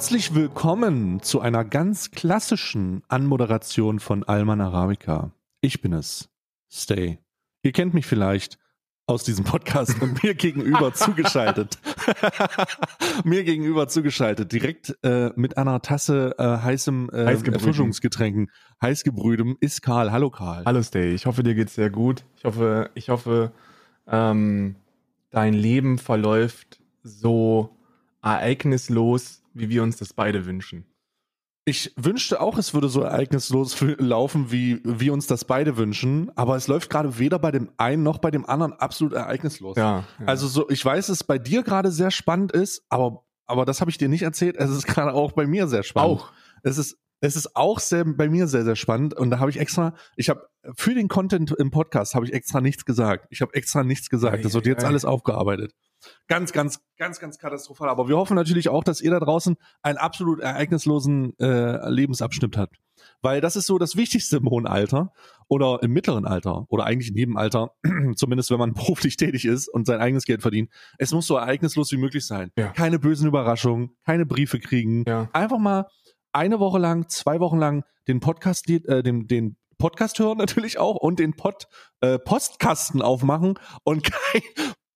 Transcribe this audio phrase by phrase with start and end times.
[0.00, 5.32] Herzlich willkommen zu einer ganz klassischen Anmoderation von Alman Arabica.
[5.60, 6.30] Ich bin es,
[6.72, 7.18] Stay.
[7.62, 8.56] Ihr kennt mich vielleicht
[9.06, 11.78] aus diesem Podcast und mir gegenüber zugeschaltet.
[13.24, 20.12] mir gegenüber zugeschaltet, direkt äh, mit einer Tasse äh, heißem äh, Erfrischungsgetränken, heißgebrühdem, ist Karl.
[20.12, 20.64] Hallo Karl.
[20.64, 22.24] Hallo Stay, ich hoffe, dir geht's sehr gut.
[22.38, 23.52] Ich hoffe, ich hoffe,
[24.06, 24.76] ähm,
[25.28, 27.76] dein Leben verläuft so
[28.22, 30.86] ereignislos, wie wir uns das beide wünschen.
[31.66, 36.56] Ich wünschte auch, es würde so ereignislos laufen, wie wir uns das beide wünschen, aber
[36.56, 39.76] es läuft gerade weder bei dem einen noch bei dem anderen absolut ereignislos.
[39.76, 40.26] Ja, ja.
[40.26, 43.80] Also so, ich weiß, dass es bei dir gerade sehr spannend ist, aber, aber das
[43.80, 44.56] habe ich dir nicht erzählt.
[44.56, 46.20] Es ist gerade auch bei mir sehr spannend.
[46.20, 46.32] Auch.
[46.62, 49.60] Es ist, es ist auch sehr, bei mir sehr, sehr spannend und da habe ich
[49.60, 53.26] extra, ich habe für den Content im Podcast habe ich extra nichts gesagt.
[53.30, 54.44] Ich habe extra nichts gesagt.
[54.44, 55.74] Das wird jetzt alles aufgearbeitet.
[56.28, 57.88] Ganz, ganz, ganz, ganz katastrophal.
[57.88, 62.76] Aber wir hoffen natürlich auch, dass ihr da draußen einen absolut ereignislosen äh, Lebensabschnitt habt.
[63.22, 65.12] Weil das ist so das Wichtigste im hohen Alter
[65.48, 67.72] oder im mittleren Alter oder eigentlich in jedem Alter,
[68.16, 70.70] zumindest wenn man beruflich tätig ist und sein eigenes Geld verdient.
[70.98, 72.50] Es muss so ereignislos wie möglich sein.
[72.56, 72.68] Ja.
[72.68, 75.04] Keine bösen Überraschungen, keine Briefe kriegen.
[75.06, 75.28] Ja.
[75.32, 75.86] Einfach mal
[76.32, 80.96] eine Woche lang, zwei Wochen lang den Podcast, äh, den, den Podcast hören natürlich auch
[80.96, 81.66] und den Pod,
[82.00, 84.42] äh, Postkasten aufmachen und kein,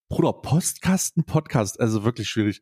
[0.09, 2.61] Bruder, Postkasten, Podcast, also wirklich schwierig.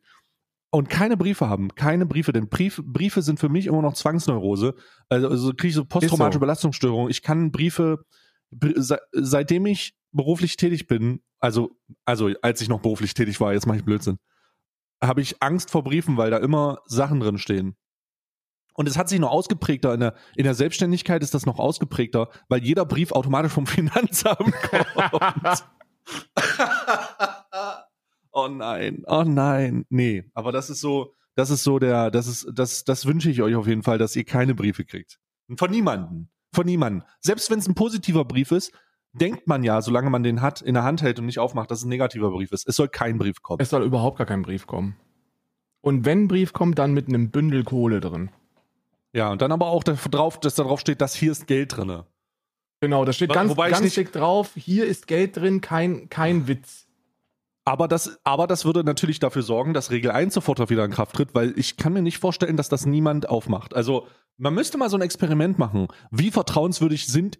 [0.70, 4.74] Und keine Briefe haben, keine Briefe, denn Brief, Briefe sind für mich immer noch Zwangsneurose.
[5.08, 6.40] Also, also kriege ich so posttraumatische so.
[6.40, 7.08] Belastungsstörung.
[7.10, 8.04] Ich kann Briefe,
[8.74, 13.66] se, seitdem ich beruflich tätig bin, also, also als ich noch beruflich tätig war, jetzt
[13.66, 14.18] mache ich Blödsinn,
[15.02, 17.76] habe ich Angst vor Briefen, weil da immer Sachen drin stehen.
[18.74, 22.30] Und es hat sich noch ausgeprägter, in der, in der Selbstständigkeit ist das noch ausgeprägter,
[22.48, 25.64] weil jeder Brief automatisch vom Finanzamt kommt.
[28.34, 30.24] oh nein, oh nein, nee.
[30.34, 33.54] Aber das ist so, das ist so der, das ist, das, das wünsche ich euch
[33.54, 35.18] auf jeden Fall, dass ihr keine Briefe kriegt.
[35.56, 36.30] Von niemanden.
[36.52, 37.02] Von niemanden.
[37.20, 38.72] Selbst wenn es ein positiver Brief ist,
[39.12, 41.78] denkt man ja, solange man den hat, in der Hand hält und nicht aufmacht, dass
[41.78, 42.68] es ein negativer Brief ist.
[42.68, 43.60] Es soll kein Brief kommen.
[43.60, 44.96] Es soll überhaupt gar kein Brief kommen.
[45.80, 48.30] Und wenn ein Brief kommt, dann mit einem Bündel Kohle drin.
[49.12, 52.06] Ja, und dann aber auch drauf, dass da drauf steht, dass hier ist Geld drinne.
[52.80, 56.83] Genau, da steht ganz, wobei ganz dick drauf, hier ist Geld drin, kein, kein Witz.
[57.64, 61.16] Aber das, aber das würde natürlich dafür sorgen, dass Regel 1 sofort wieder in Kraft
[61.16, 63.74] tritt, weil ich kann mir nicht vorstellen, dass das niemand aufmacht.
[63.74, 65.88] Also man müsste mal so ein Experiment machen.
[66.10, 67.38] Wie vertrauenswürdig sind,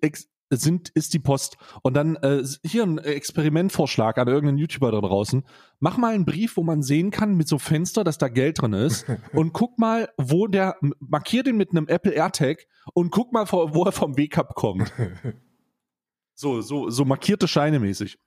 [0.50, 1.58] sind ist die Post?
[1.82, 5.44] Und dann äh, hier ein Experimentvorschlag an irgendeinen YouTuber da draußen.
[5.78, 8.72] Mach mal einen Brief, wo man sehen kann mit so Fenster, dass da Geld drin
[8.72, 9.04] ist.
[9.34, 13.84] und guck mal, wo der, markier den mit einem Apple AirTag und guck mal, wo
[13.84, 14.90] er vom Weg kommt.
[16.36, 18.18] So, so, so markierte Scheine mäßig.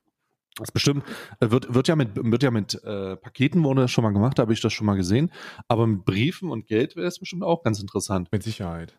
[0.57, 1.03] Das bestimmt
[1.39, 4.39] äh, wird, wird ja mit, wird ja mit äh, Paketen wurde das schon mal gemacht,
[4.39, 5.31] da habe ich das schon mal gesehen.
[5.67, 8.31] Aber mit Briefen und Geld wäre es bestimmt auch ganz interessant.
[8.31, 8.97] Mit Sicherheit.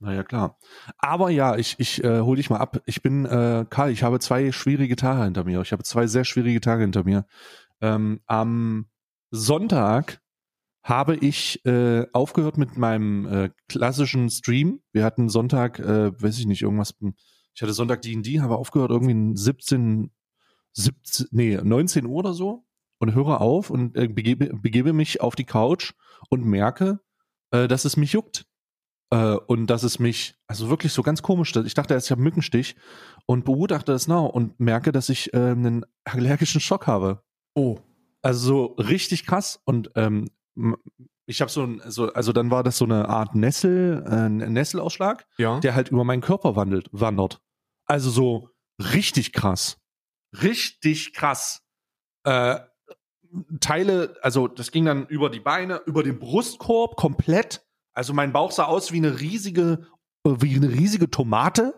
[0.00, 0.58] Naja, klar.
[0.98, 2.80] Aber ja, ich, ich äh, hol dich mal ab.
[2.86, 5.60] Ich bin, äh, Karl, ich habe zwei schwierige Tage hinter mir.
[5.60, 7.26] Ich habe zwei sehr schwierige Tage hinter mir.
[7.80, 8.86] Ähm, am
[9.30, 10.20] Sonntag
[10.84, 14.80] habe ich äh, aufgehört mit meinem äh, klassischen Stream.
[14.92, 16.94] Wir hatten Sonntag, äh, weiß ich nicht, irgendwas.
[17.54, 20.10] Ich hatte Sonntag D&D, habe aufgehört irgendwie in 17,
[20.82, 22.64] 17, nee, 19 Uhr oder so
[22.98, 25.92] und höre auf und äh, begebe, begebe mich auf die Couch
[26.30, 27.00] und merke,
[27.50, 28.46] äh, dass es mich juckt.
[29.10, 32.76] Äh, und dass es mich, also wirklich so ganz komisch, ich dachte, ich habe Mückenstich
[33.26, 37.22] und begutachte es now und merke, dass ich äh, einen allergischen Schock habe.
[37.54, 37.78] Oh.
[38.20, 40.28] Also so richtig krass und ähm,
[41.24, 45.26] ich habe so ein, so, also dann war das so eine Art Nessel, äh, Nesselausschlag,
[45.38, 45.60] Ja.
[45.60, 47.40] der halt über meinen Körper wandelt, wandert.
[47.86, 49.78] Also so richtig krass.
[50.32, 51.62] Richtig krass.
[52.24, 52.60] Äh,
[53.60, 57.66] Teile, also das ging dann über die Beine, über den Brustkorb komplett.
[57.92, 59.86] Also mein Bauch sah aus wie eine riesige,
[60.24, 61.74] äh, wie eine riesige Tomate,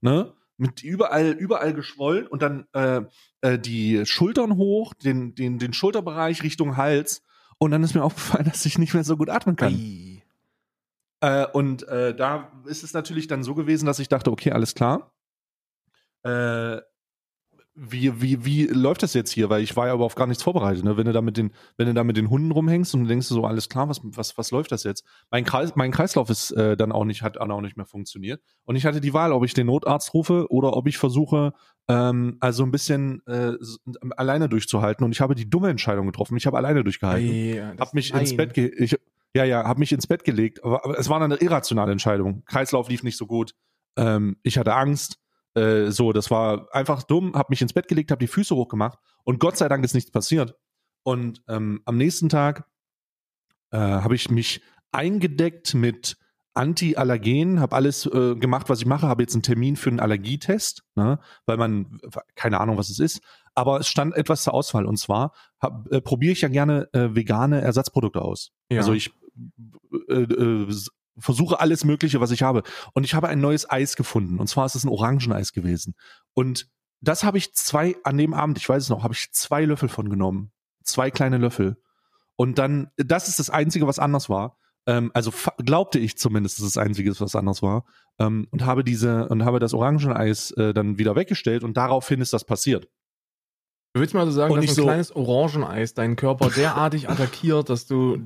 [0.00, 0.34] ne?
[0.60, 3.02] Mit überall, überall geschwollen und dann äh,
[3.42, 7.22] äh, die Schultern hoch, den, den, den Schulterbereich Richtung Hals.
[7.58, 9.72] Und dann ist mir aufgefallen, dass ich nicht mehr so gut atmen kann.
[9.72, 10.24] Ei.
[11.20, 14.74] Äh, und äh, da ist es natürlich dann so gewesen, dass ich dachte, okay, alles
[14.74, 15.12] klar.
[16.24, 16.78] Äh,
[17.78, 19.48] wie, wie, wie läuft das jetzt hier?
[19.50, 20.84] Weil ich war ja aber auf gar nichts vorbereitet.
[20.84, 20.96] Ne?
[20.96, 23.26] Wenn du da mit den, wenn du da mit den Hunden rumhängst und du denkst
[23.28, 25.04] so, alles klar, was, was, was läuft das jetzt?
[25.30, 28.42] Mein, Kreis, mein Kreislauf ist äh, dann auch nicht, hat dann auch nicht mehr funktioniert.
[28.64, 31.52] Und ich hatte die Wahl, ob ich den Notarzt rufe oder ob ich versuche,
[31.88, 33.52] ähm, also ein bisschen äh,
[34.16, 35.04] alleine durchzuhalten.
[35.04, 36.36] Und ich habe die dumme Entscheidung getroffen.
[36.36, 37.28] Ich habe alleine durchgehalten
[37.76, 38.36] das- hab mich ins.
[38.36, 38.96] Bett ge ich,
[39.34, 42.88] ja ja hab mich ins Bett gelegt aber, aber es war eine irrationale Entscheidung Kreislauf
[42.88, 43.54] lief nicht so gut
[43.96, 45.18] ähm, ich hatte Angst
[45.58, 48.98] äh, so das war einfach dumm hab mich ins Bett gelegt hab die Füße hochgemacht
[49.24, 50.56] und Gott sei Dank ist nichts passiert
[51.02, 52.66] und ähm, am nächsten Tag
[53.70, 54.62] äh, habe ich mich
[54.92, 56.16] eingedeckt mit
[56.54, 60.82] Anti-Allergen, habe alles äh, gemacht, was ich mache, habe jetzt einen Termin für einen Allergietest,
[60.96, 62.00] ne, weil man
[62.34, 63.20] keine Ahnung, was es ist,
[63.54, 65.32] aber es stand etwas zur Auswahl und zwar
[65.90, 68.50] äh, probiere ich ja gerne äh, vegane Ersatzprodukte aus.
[68.70, 68.78] Ja.
[68.78, 69.12] Also ich
[70.08, 70.74] äh, äh,
[71.18, 72.62] versuche alles Mögliche, was ich habe.
[72.94, 74.38] Und ich habe ein neues Eis gefunden.
[74.38, 75.94] Und zwar ist es ein Orangeneis gewesen.
[76.34, 76.68] Und
[77.00, 79.88] das habe ich zwei, an dem Abend, ich weiß es noch, habe ich zwei Löffel
[79.88, 80.52] von genommen.
[80.82, 81.76] Zwei kleine Löffel.
[82.36, 84.56] Und dann, das ist das Einzige, was anders war.
[84.86, 87.84] Ähm, also glaubte ich zumindest, dass das Einzige ist, was anders war.
[88.18, 92.32] Ähm, und habe diese, und habe das Orangeneis äh, dann wieder weggestellt und daraufhin ist
[92.32, 92.88] das passiert.
[93.94, 97.68] Du willst mal so sagen, Und dass ein so- kleines Orangeneis deinen Körper derartig attackiert,
[97.70, 98.18] dass du.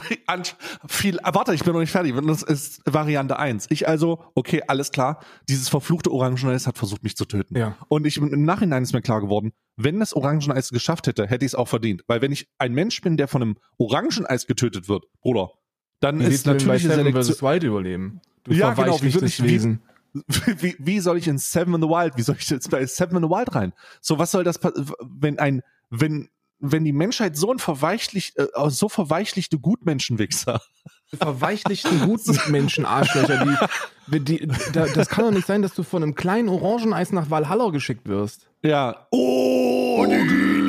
[0.88, 2.14] Viel, warte, ich bin noch nicht fertig.
[2.26, 3.66] Das ist Variante 1.
[3.70, 5.20] Ich also, okay, alles klar.
[5.48, 7.56] Dieses verfluchte Orangeneis hat versucht, mich zu töten.
[7.56, 7.76] Ja.
[7.88, 11.50] Und ich, im Nachhinein ist mir klar geworden, wenn das Orangeneis geschafft hätte, hätte ich
[11.50, 12.02] es auch verdient.
[12.06, 15.50] Weil wenn ich ein Mensch bin, der von einem Orangeneis getötet wird, Bruder,
[16.00, 17.42] dann Wie ist natürliche Seven vs.
[17.42, 18.20] Wild überleben?
[18.44, 19.82] Du Ja, genau, wie will ich- wie- Wesen.
[20.60, 23.16] Wie, wie soll ich in Seven in the Wild, wie soll ich jetzt bei Seven
[23.16, 23.72] in the Wild rein?
[24.00, 24.60] So, was soll das,
[25.02, 26.28] wenn ein, wenn,
[26.72, 30.60] wenn die Menschheit so ein verweichlicht, äh, so verweichlichte Gutmenschenwichser
[31.16, 33.46] verweichlichten guten Menschen Arschlöcher,
[34.06, 37.30] die, die, da, das kann doch nicht sein, dass du von einem kleinen Orangeneis nach
[37.30, 38.48] Valhalla geschickt wirst.
[38.62, 39.06] Ja.
[39.10, 40.06] Oh,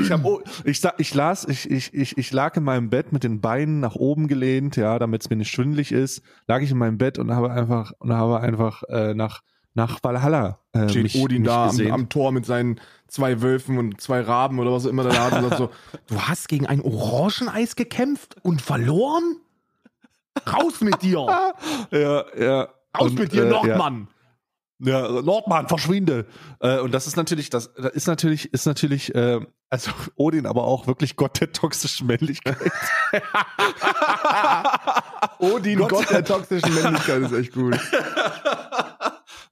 [0.01, 3.23] ich hab, oh, ich, ich las, ich, ich, ich, ich lag in meinem Bett mit
[3.23, 6.77] den Beinen nach oben gelehnt, ja, damit es mir nicht schwindelig ist, lag ich in
[6.77, 9.41] meinem Bett und habe einfach, und habe einfach äh, nach,
[9.75, 13.77] nach Valhalla äh, Steht mich, Odin mich da am, am Tor mit seinen zwei Wölfen
[13.77, 15.69] und zwei Raben oder was auch immer da hat und sagt so,
[16.07, 19.37] du hast gegen ein Orangeneis gekämpft und verloren?
[20.51, 21.27] Raus mit dir!
[21.91, 22.61] ja, ja.
[22.97, 24.07] Raus Und, mit dir, äh, Nordmann!
[24.79, 26.25] Ja, ja Nordmann, verschwinde.
[26.59, 29.39] Äh, und das ist natürlich, das, das ist natürlich, ist natürlich, äh,
[29.69, 32.57] also Odin, aber auch wirklich Gott der toxischen Männlichkeit.
[35.39, 37.79] Odin, Gott- Gott, der toxischen Männlichkeit ist echt gut.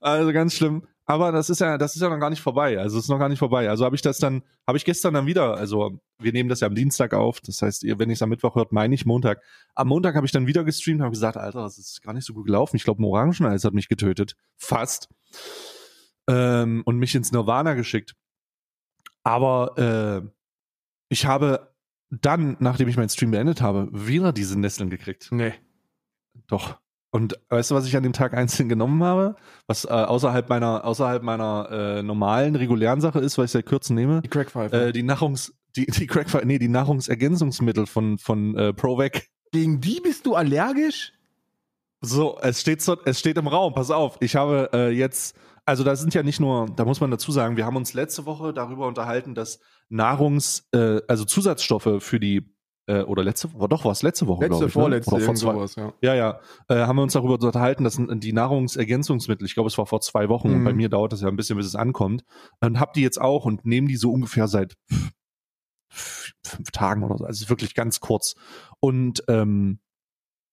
[0.04, 0.86] Also ganz schlimm.
[1.06, 2.78] Aber das ist ja, das ist ja noch gar nicht vorbei.
[2.78, 3.70] Also es ist noch gar nicht vorbei.
[3.70, 6.66] Also habe ich das dann, habe ich gestern dann wieder, also wir nehmen das ja
[6.66, 7.40] am Dienstag auf.
[7.40, 9.42] Das heißt, ihr, wenn ich es am Mittwoch hört, meine ich Montag.
[9.74, 12.34] Am Montag habe ich dann wieder gestreamt, habe gesagt, Alter, das ist gar nicht so
[12.34, 12.76] gut gelaufen.
[12.76, 14.36] Ich glaube, ein Orangeneis hat mich getötet.
[14.56, 15.08] Fast.
[16.28, 18.14] Ähm, und mich ins Nirvana geschickt.
[19.22, 20.28] Aber äh,
[21.08, 21.74] ich habe
[22.10, 25.28] dann, nachdem ich meinen Stream beendet habe, wieder diese Nesseln gekriegt.
[25.32, 25.54] Nee.
[26.46, 26.78] Doch.
[27.14, 29.36] Und weißt du, was ich an dem Tag einzeln genommen habe?
[29.68, 33.94] Was äh, außerhalb meiner, außerhalb meiner äh, normalen, regulären Sache ist, weil ich ja kürzen
[33.94, 34.20] nehme?
[34.22, 34.88] Die Crackpfeife.
[34.88, 39.28] Äh, die Nahrungs, die, die Crack, nee, die Nahrungsergänzungsmittel von, von äh, ProVec.
[39.52, 41.12] Gegen die bist du allergisch?
[42.00, 44.16] So, es steht so, es steht im Raum, pass auf.
[44.18, 47.56] Ich habe äh, jetzt, also da sind ja nicht nur, da muss man dazu sagen,
[47.56, 52.53] wir haben uns letzte Woche darüber unterhalten, dass Nahrungs, äh, also Zusatzstoffe für die,
[52.86, 54.74] äh, oder letzte Woche, doch war es letzte Woche, Letzte, glaube ich.
[54.74, 54.80] ne?
[54.82, 55.92] vorletzte, Oder vor zwei, sowas, ja.
[56.02, 56.40] Ja, ja.
[56.68, 60.28] Äh, haben wir uns darüber unterhalten, dass die Nahrungsergänzungsmittel, ich glaube, es war vor zwei
[60.28, 60.64] Wochen und Mhm.
[60.64, 62.24] bei mir dauert das ja ein bisschen, bis es ankommt.
[62.60, 64.74] Und hab die jetzt auch und nehme die so ungefähr seit
[66.42, 67.24] fünf Tagen oder so.
[67.24, 68.34] Also es ist wirklich ganz kurz.
[68.80, 69.78] Und ähm,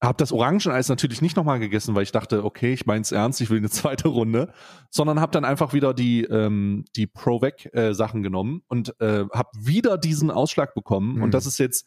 [0.04, 3.50] habe das Orangeneis natürlich nicht nochmal gegessen, weil ich dachte, okay, ich mein's ernst, ich
[3.50, 4.52] will eine zweite Runde,
[4.90, 9.50] sondern habe dann einfach wieder die ähm, die Provec äh, Sachen genommen und äh, habe
[9.60, 11.24] wieder diesen Ausschlag bekommen Mhm.
[11.24, 11.86] und das ist jetzt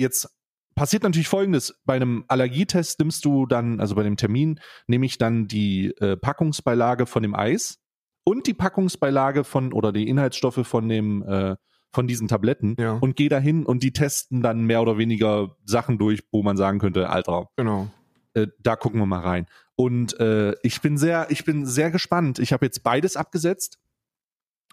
[0.00, 0.28] jetzt
[0.74, 5.18] passiert natürlich folgendes, bei einem Allergietest nimmst du dann, also bei dem Termin nehme ich
[5.18, 7.78] dann die äh, Packungsbeilage von dem Eis
[8.24, 11.56] und die Packungsbeilage von oder die Inhaltsstoffe von dem äh,
[11.92, 12.92] von diesen Tabletten Ja.
[12.92, 16.78] und gehe dahin und die testen dann mehr oder weniger Sachen durch, wo man sagen
[16.78, 17.90] könnte, Alter, Genau.
[18.34, 19.46] äh, da gucken wir mal rein.
[19.74, 22.38] Und äh, ich bin sehr, ich bin sehr gespannt.
[22.38, 23.78] Ich habe jetzt beides abgesetzt.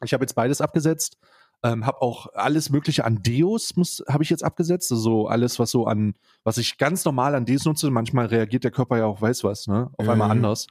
[0.04, 1.18] Ich habe jetzt beides abgesetzt.
[1.64, 3.74] Ähm, habe auch alles Mögliche an Deos
[4.08, 4.92] habe ich jetzt abgesetzt.
[4.92, 7.90] Also alles, was so an, was ich ganz normal an Deos nutze.
[7.90, 10.68] Manchmal reagiert der Körper ja auch, weiß was, ne, auf Ja, einmal anders.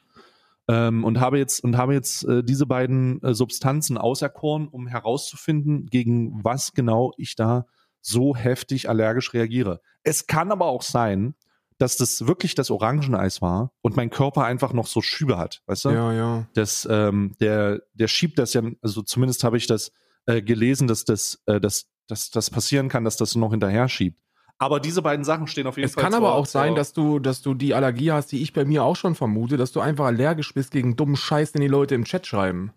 [0.69, 5.87] Ähm, und habe jetzt und habe jetzt äh, diese beiden äh, Substanzen auserkoren, um herauszufinden,
[5.87, 7.66] gegen was genau ich da
[8.00, 9.81] so heftig allergisch reagiere.
[10.02, 11.35] Es kann aber auch sein,
[11.78, 15.87] dass das wirklich das Orangeneis war und mein Körper einfach noch so Schübe hat, weißt
[15.87, 15.90] du?
[15.90, 16.47] Ja, ja.
[16.55, 19.93] Das, ähm, der, der schiebt das ja, also zumindest habe ich das
[20.26, 24.21] äh, gelesen, dass das, äh, dass, dass das passieren kann, dass das noch hinterher schiebt.
[24.59, 26.04] Aber diese beiden Sachen stehen auf jeden Es Fall.
[26.04, 28.85] kann aber auch sein, dass du, dass du die Allergie hast, die ich bei mir
[28.85, 32.04] auch schon vermute, dass du einfach allergisch bist gegen dummen Scheiß, den die Leute im
[32.04, 32.73] Chat schreiben.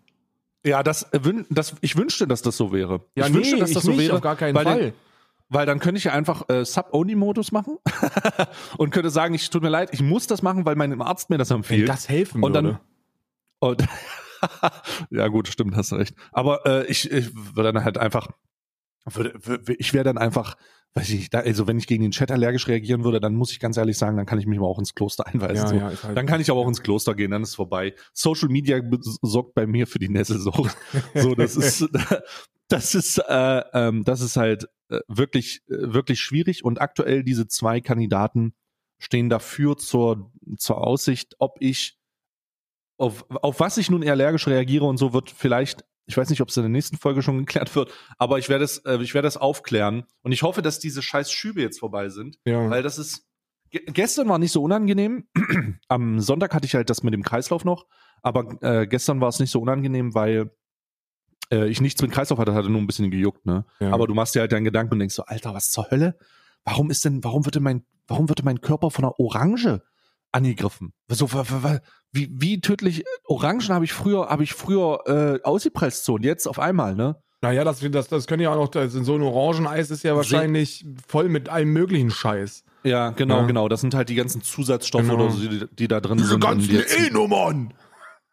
[0.64, 3.00] ja, das, äh, das, ich wünschte, dass das so wäre.
[3.14, 4.80] Ja, ich nee, wünschte, dass das so nicht, wäre, auf gar keinen weil Fall.
[4.80, 4.92] Dann,
[5.48, 7.78] weil dann könnte ich ja einfach äh, Sub-Only-Modus machen
[8.76, 11.38] und könnte sagen, ich tut mir leid, ich muss das machen, weil mein Arzt mir
[11.38, 11.88] das Wenn empfiehlt.
[11.88, 12.80] das helfen Und dann- würde.
[13.60, 13.84] Und
[15.10, 16.14] ja, gut, stimmt, hast recht.
[16.32, 18.28] Aber äh, ich, ich würde dann halt einfach,
[19.04, 20.56] würde, würde, ich wäre dann einfach
[20.94, 23.60] weiß ich, da, also wenn ich gegen den Chat allergisch reagieren würde, dann muss ich
[23.60, 25.56] ganz ehrlich sagen, dann kann ich mich aber auch ins Kloster einweisen.
[25.56, 25.74] Ja, so.
[25.76, 27.94] ja, halt- dann kann ich aber auch ins Kloster gehen, dann ist vorbei.
[28.12, 28.80] Social Media
[29.22, 30.76] sorgt bei mir für die Nesselsucht.
[31.14, 31.88] So, das ist,
[32.68, 36.64] das ist, äh, ähm, das ist halt äh, wirklich, äh, wirklich schwierig.
[36.64, 38.54] Und aktuell diese zwei Kandidaten
[38.98, 41.98] stehen dafür zur, zur Aussicht, ob ich
[43.00, 46.48] auf, auf was ich nun allergisch reagiere und so wird vielleicht, ich weiß nicht, ob
[46.48, 49.26] es in der nächsten Folge schon geklärt wird, aber ich werde es, äh, ich werde
[49.26, 52.68] es aufklären und ich hoffe, dass diese scheiß Schübe jetzt vorbei sind, ja.
[52.68, 53.26] weil das ist,
[53.70, 55.28] ge gestern war nicht so unangenehm,
[55.88, 57.86] am Sonntag hatte ich halt das mit dem Kreislauf noch,
[58.22, 60.50] aber äh, gestern war es nicht so unangenehm, weil
[61.50, 63.64] äh, ich nichts mit Kreislauf hatte, hatte nur ein bisschen gejuckt, ne?
[63.80, 63.92] ja.
[63.92, 66.18] Aber du machst dir halt deinen Gedanken und denkst so, Alter, was zur Hölle?
[66.64, 69.80] Warum ist denn, warum wird denn mein, warum wird denn mein Körper von einer Orange
[70.32, 70.92] angegriffen?
[71.08, 71.28] So,
[72.12, 76.46] wie, wie tödlich, Orangen habe ich früher, habe ich früher äh, ausgepresst so und jetzt
[76.46, 77.16] auf einmal, ne?
[77.42, 80.84] Naja, das, das, das können ja auch noch, das, so ein Orangeneis ist ja wahrscheinlich
[81.08, 82.64] voll mit allem möglichen Scheiß.
[82.84, 83.46] Ja, genau, Ja.
[83.46, 83.68] genau.
[83.68, 85.14] Das sind halt die ganzen Zusatzstoffe Genau.
[85.24, 86.44] oder so, die, die da drin sind.
[86.44, 87.72] und die jetzt- E-Nummern!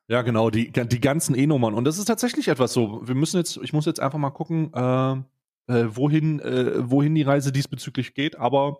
[0.09, 1.73] Ja, genau, die, die ganzen E-Nummern.
[1.73, 3.01] Und das ist tatsächlich etwas so.
[3.05, 5.11] Wir müssen jetzt, ich muss jetzt einfach mal gucken, äh,
[5.73, 8.77] äh, wohin, äh, wohin die Reise diesbezüglich geht, aber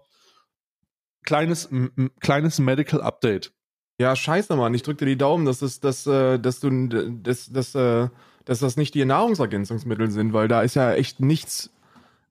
[1.28, 1.70] kleines,
[2.22, 3.52] kleines Medical Update.
[4.00, 4.74] Ja, scheiße, Mann.
[4.74, 6.88] Ich drück dir die Daumen, dass, das, dass, äh, dass, du,
[7.22, 8.08] dass, dass, äh,
[8.46, 11.72] dass das nicht die Nahrungsergänzungsmittel sind, weil da ist ja echt nichts.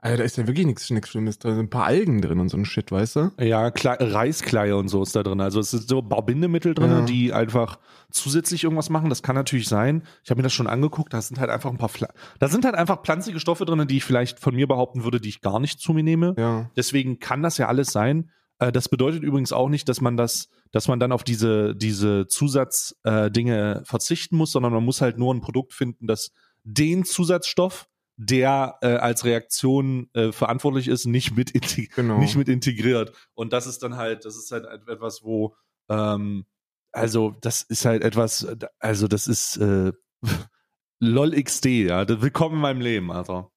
[0.01, 1.59] Also da ist ja wirklich nichts, nichts Schlimmes drin.
[1.59, 3.33] Ein paar Algen drin und so ein Shit, weißt du?
[3.41, 5.41] Ja, Kle Reiskleie und so ist da drin.
[5.41, 7.01] Also es sind so ein paar Bindemittel drin, Ja.
[7.03, 7.79] die einfach
[8.13, 9.09] zusätzlich irgendwas machen.
[9.09, 10.05] Das kann natürlich sein.
[10.23, 11.13] Ich habe mir das schon angeguckt.
[11.13, 13.97] Da sind halt einfach ein paar, Pfla da sind halt einfach pflanzliche Stoffe drin, die
[13.97, 16.35] ich vielleicht von mir behaupten würde, die ich gar nicht zu mir nehme.
[16.39, 16.71] Ja.
[16.77, 18.31] Deswegen kann das ja alles sein.
[18.59, 22.27] Äh, das bedeutet übrigens auch nicht, dass man das, dass man dann auf diese, diese
[22.27, 26.31] Zusatzdinge äh, verzichten muss, sondern man muss halt nur ein Produkt finden, das
[26.65, 31.53] den Zusatzstoff, der äh, als Reaktion äh, verantwortlich ist, nicht mit,
[31.95, 32.19] Genau.
[32.19, 33.13] nicht mit integriert.
[33.35, 35.55] Und das ist dann halt, das ist halt etwas, wo,
[35.89, 36.47] ähm,
[36.93, 38.47] also das ist halt etwas,
[38.79, 39.93] also das ist äh,
[41.01, 42.09] LOL XD, ja.
[42.09, 43.51] Willkommen in meinem Leben, Alter.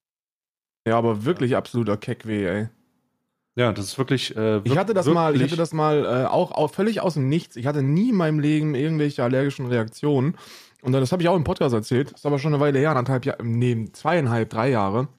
[0.85, 2.69] Ja, aber wirklich absoluter Keckweh, ey.
[3.59, 4.35] Ja, das ist wirklich.
[4.37, 7.15] Äh, Ich wir- hatte das mal, ich hatte das mal äh, auch, auch völlig aus
[7.15, 7.57] dem Nichts.
[7.57, 10.35] Ich hatte nie in meinem Leben irgendwelche allergischen Reaktionen.
[10.81, 12.91] Und dann, das habe ich auch im Podcast erzählt, ist aber schon eine Weile her,
[12.91, 15.09] anderthalb Jahre, nee, zweieinhalb, drei Jahre,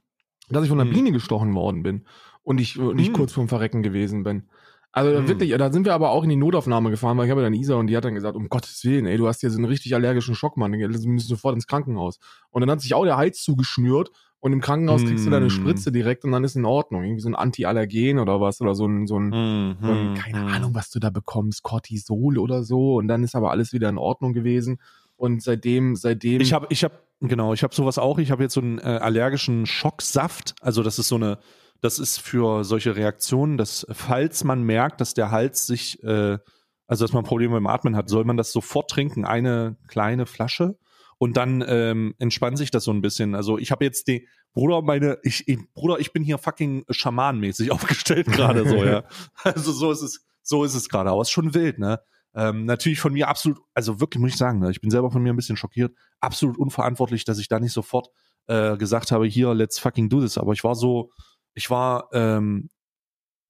[0.49, 0.95] dass ich von einer Hm.
[0.97, 2.07] Biene gestochen worden bin
[2.43, 3.13] und ich, und ich Hm.
[3.13, 4.49] kurz vorm Verrecken gewesen bin.
[4.91, 5.29] Also Hm.
[5.29, 7.75] wirklich, da sind wir aber auch in die Notaufnahme gefahren, weil ich habe dann Isa
[7.75, 9.95] und die hat dann gesagt, um Gottes Willen, ey, du hast hier so einen richtig
[9.95, 12.19] allergischen Schock, Mann, du müsst sofort ins Krankenhaus.
[12.49, 15.51] Und dann hat sich auch der Hals zugeschnürt und im Krankenhaus kriegst du deine Hm.
[15.51, 17.05] Spritze direkt und dann ist in Ordnung.
[17.05, 20.15] Irgendwie so ein Antiallergen oder was oder so ein, so ein, Hm, so ein hm,
[20.15, 20.47] keine hm.
[20.49, 23.99] Ahnung, was du da bekommst, Cortisol oder so und dann ist aber alles wieder in
[23.99, 24.79] Ordnung gewesen
[25.21, 28.19] und seitdem, seitdem, Ich habe, ich habe, genau, ich habe sowas auch.
[28.19, 30.55] Ich habe jetzt so einen äh, allergischen Schocksaft.
[30.63, 31.39] Also das ist so eine,
[31.83, 36.39] das ist für solche Reaktionen, dass falls man merkt, dass der Hals sich, äh,
[36.87, 40.79] also dass man Probleme beim Atmen hat, soll man das sofort trinken, eine kleine Flasche.
[41.23, 43.35] Und dann ähm, entspannt sich das so ein bisschen.
[43.35, 47.71] Also ich habe jetzt die, Bruder, meine, ich, ich, Bruder, ich bin hier fucking schamanmäßig
[47.73, 49.05] aufgestellt gerade so, ja.
[49.45, 51.11] Also so ist es, so ist es gerade.
[51.11, 52.00] Aber es ist schon wild, ne?
[52.33, 55.23] Ähm, natürlich von mir absolut, also wirklich muss ich sagen, ne, ich bin selber von
[55.23, 58.09] mir ein bisschen schockiert, absolut unverantwortlich, dass ich da nicht sofort
[58.47, 60.39] äh, gesagt habe, hier, let's fucking do this.
[60.39, 61.11] Aber ich war so,
[61.53, 62.71] ich war, ähm,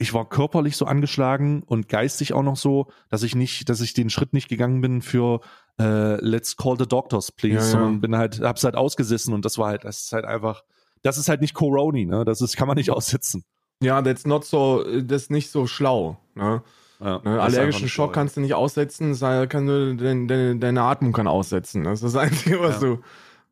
[0.00, 3.92] ich war körperlich so angeschlagen und geistig auch noch so, dass ich nicht, dass ich
[3.95, 5.40] den Schritt nicht gegangen bin für
[5.78, 7.66] äh, let's call the doctors, please, Ja, ja.
[7.69, 10.64] sondern bin halt, hab's halt ausgesessen und das war halt, das ist halt einfach,
[11.02, 12.25] das ist halt nicht Corona, ne?
[12.25, 13.45] Das ist, kann man nicht aussitzen.
[13.83, 16.62] ja, that's not so, das ist nicht so schlau, ne?
[17.02, 21.26] Ja, Ne, allergischen Schock kannst du nicht aussetzen, kann nur deine, deine, deine Atmung kann
[21.26, 21.85] aussetzen.
[21.85, 22.88] Das ist das Einzige, was Ja.
[22.88, 22.99] du,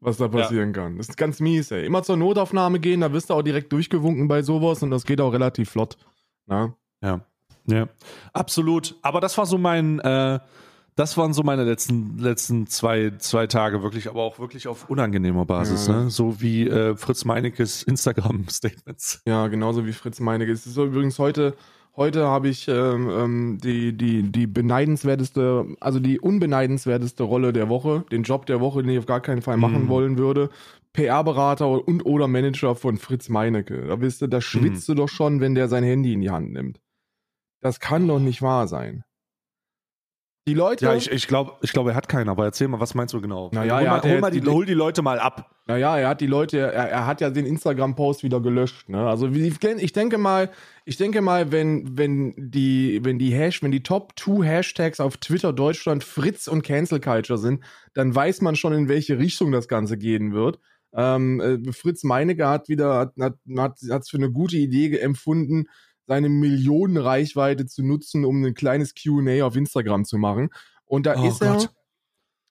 [0.00, 0.98] was da passieren kann.
[0.98, 1.86] Das ist ganz mies, ey.
[1.86, 5.20] Immer zur Notaufnahme gehen, da wirst du auch direkt durchgewunken bei sowas und das geht
[5.22, 5.96] auch relativ flott.
[6.48, 6.74] Ne?
[7.02, 7.20] Ja,
[7.66, 7.88] ja,
[8.32, 8.96] absolut.
[9.02, 10.38] Aber das war so mein, äh,
[10.96, 15.44] das waren so meine letzten, letzten zwei, zwei Tage wirklich, aber auch wirklich auf unangenehmer
[15.44, 16.04] Basis, Ja.
[16.04, 16.10] ne?
[16.10, 19.22] So wie äh, Fritz Meinekes Instagram-Statements.
[19.26, 20.50] Ja, genauso wie Fritz Meinecke.
[20.52, 21.54] Es ist so übrigens heute,
[21.96, 28.04] heute habe ich ähm, ähm, die, die, die beneidenswerteste, also die unbeneidenswerteste Rolle der Woche,
[28.10, 29.88] den Job der Woche, den ich auf gar keinen Fall machen Mhm.
[29.88, 30.50] wollen würde.
[30.92, 33.86] PR-Berater und oder Manager von Fritz Meinecke.
[33.86, 36.52] Da bist du, da schwitzt du doch schon, wenn der sein Handy in die Hand
[36.52, 36.80] nimmt.
[37.60, 39.04] Das kann doch nicht wahr sein.
[40.48, 42.94] Die Leute, Ja, ich, ich glaube, ich glaub, er hat keinen, aber erzähl mal, was
[42.94, 43.50] meinst du genau?
[43.52, 45.54] Naja, hol, mal, hol, mal die, hol die Leute mal ab.
[45.66, 48.88] Naja, er hat die Leute, er, er hat ja den Instagram-Post wieder gelöscht.
[48.88, 49.06] Ne?
[49.06, 50.48] Also ich denke mal,
[50.86, 55.18] ich denke mal, wenn, wenn die, wenn die Hash, wenn die Top 2 Hashtags auf
[55.18, 59.68] Twitter Deutschland Fritz und Cancel Culture sind, dann weiß man schon, in welche Richtung das
[59.68, 60.58] Ganze gehen wird.
[60.98, 65.66] Ähm, äh, Fritz Meinecke hat wieder, hat es hat, hat's für eine gute Idee empfunden,
[66.08, 70.48] seine Millionenreichweite zu nutzen, um ein kleines QA auf Instagram zu machen.
[70.86, 71.70] Und da Oh ist er, Gott.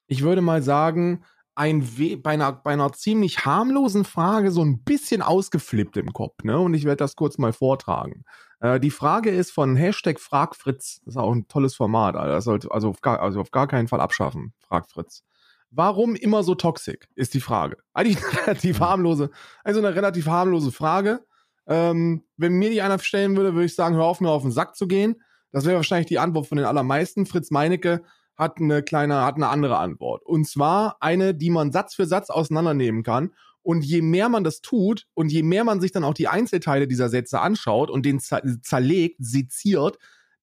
[0.07, 1.25] ich würde mal sagen,
[1.55, 6.43] ein We bei, einer, bei einer ziemlich harmlosen Frage so ein bisschen ausgeflippt im Kopf.
[6.43, 6.57] Ne?
[6.57, 8.23] Und ich werde das kurz mal vortragen.
[8.61, 11.01] Äh, die Frage ist von Hashtag FragFritz.
[11.03, 12.15] Das ist auch ein tolles Format.
[12.15, 12.33] Alter.
[12.33, 14.53] Das sollte also auf, gar, also auf gar keinen Fall abschaffen.
[14.59, 15.23] Frag Fritz.
[15.69, 17.77] Warum immer so toxisch, ist die Frage.
[17.93, 19.29] Eigentlich eine relativ harmlose,
[19.63, 21.25] also eine relativ harmlose Frage.
[21.67, 24.51] Ähm, wenn mir die einer stellen würde, würde ich sagen, hör auf, mir auf den
[24.51, 25.21] Sack zu gehen.
[25.51, 27.25] Das wäre wahrscheinlich die Antwort von den allermeisten.
[27.25, 28.03] Fritz Meinecke
[28.37, 30.23] hat eine kleine, hat eine andere Antwort.
[30.25, 33.33] Und zwar eine, die man Satz für Satz auseinandernehmen kann.
[33.63, 36.87] Und je mehr man das tut und je mehr man sich dann auch die Einzelteile
[36.87, 39.97] dieser Sätze anschaut und den zer zerlegt, seziert,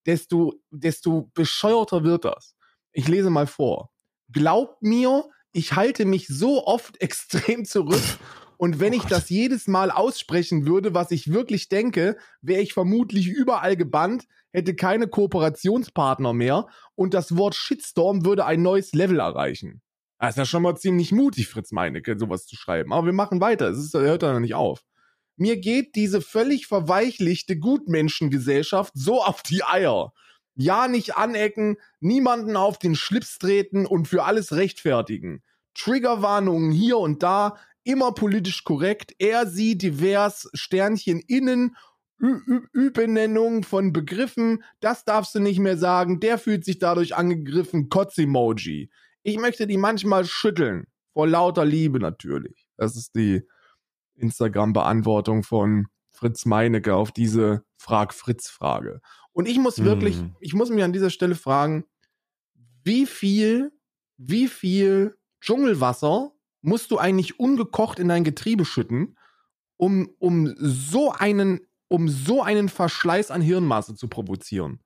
[0.05, 2.55] desto, desto bescheuerter wird das.
[2.93, 3.91] Ich lese mal vor.
[4.33, 8.03] Glaubt mir, ich halte mich so oft extrem zurück.
[8.57, 12.73] Und wenn Oh ich das jedes Mal aussprechen würde, was ich wirklich denke, wäre ich
[12.73, 19.19] vermutlich überall gebannt, hätte keine Kooperationspartner mehr und das Wort Shitstorm würde ein neues Level
[19.19, 19.83] erreichen.
[20.19, 22.93] Das ist ja schon mal ziemlich mutig, Fritz Meinecke, sowas zu schreiben.
[22.93, 23.69] Aber wir machen weiter.
[23.69, 24.85] Es ist, hört da noch nicht auf.
[25.37, 30.13] Mir geht diese völlig verweichlichte Gutmenschengesellschaft so auf die Eier.
[30.55, 35.43] Ja, nicht anecken, niemanden auf den Schlips treten und für alles rechtfertigen.
[35.75, 41.77] Triggerwarnungen hier und da, immer politisch korrekt, er, sie, divers, Sternchen innen,
[42.73, 48.91] Übenennung von Begriffen, das darfst du nicht mehr sagen, der fühlt sich dadurch angegriffen, Kotz-Emoji.
[49.23, 52.67] Ich möchte die manchmal schütteln, vor lauter Liebe natürlich.
[52.77, 53.43] Das ist die
[54.15, 59.01] Instagram-Beantwortung von Fritz Meinecke auf diese Frag-Fritz-Frage.
[59.35, 60.37] Und ich muss wirklich, Hm.
[60.41, 61.85] ich muss mich an dieser Stelle fragen,
[62.85, 63.73] wie viel,
[64.17, 69.19] wie viel Dschungelwasser musst du eigentlich ungekocht in dein Getriebe schütten,
[69.77, 74.81] um, um so einen, um so einen Verschleiß an Hirnmasse zu provozieren?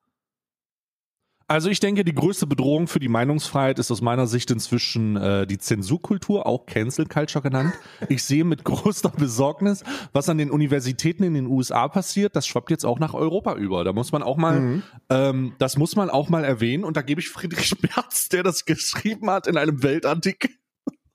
[1.51, 5.47] Also ich denke, die größte Bedrohung für die Meinungsfreiheit ist aus meiner Sicht inzwischen äh,
[5.47, 7.73] die Zensurkultur, auch Cancel Culture genannt.
[8.11, 9.83] Ich sehe mit großer Besorgnis,
[10.13, 12.37] was an den Universitäten in den USA passiert.
[12.37, 13.83] Das schwappt jetzt auch nach Europa über.
[13.83, 14.83] Da muss man auch mal, Mhm.
[15.09, 16.85] ähm, das muss man auch mal erwähnen.
[16.85, 20.51] Und da gebe ich Friedrich Merz, der das geschrieben hat in einem Weltartikel.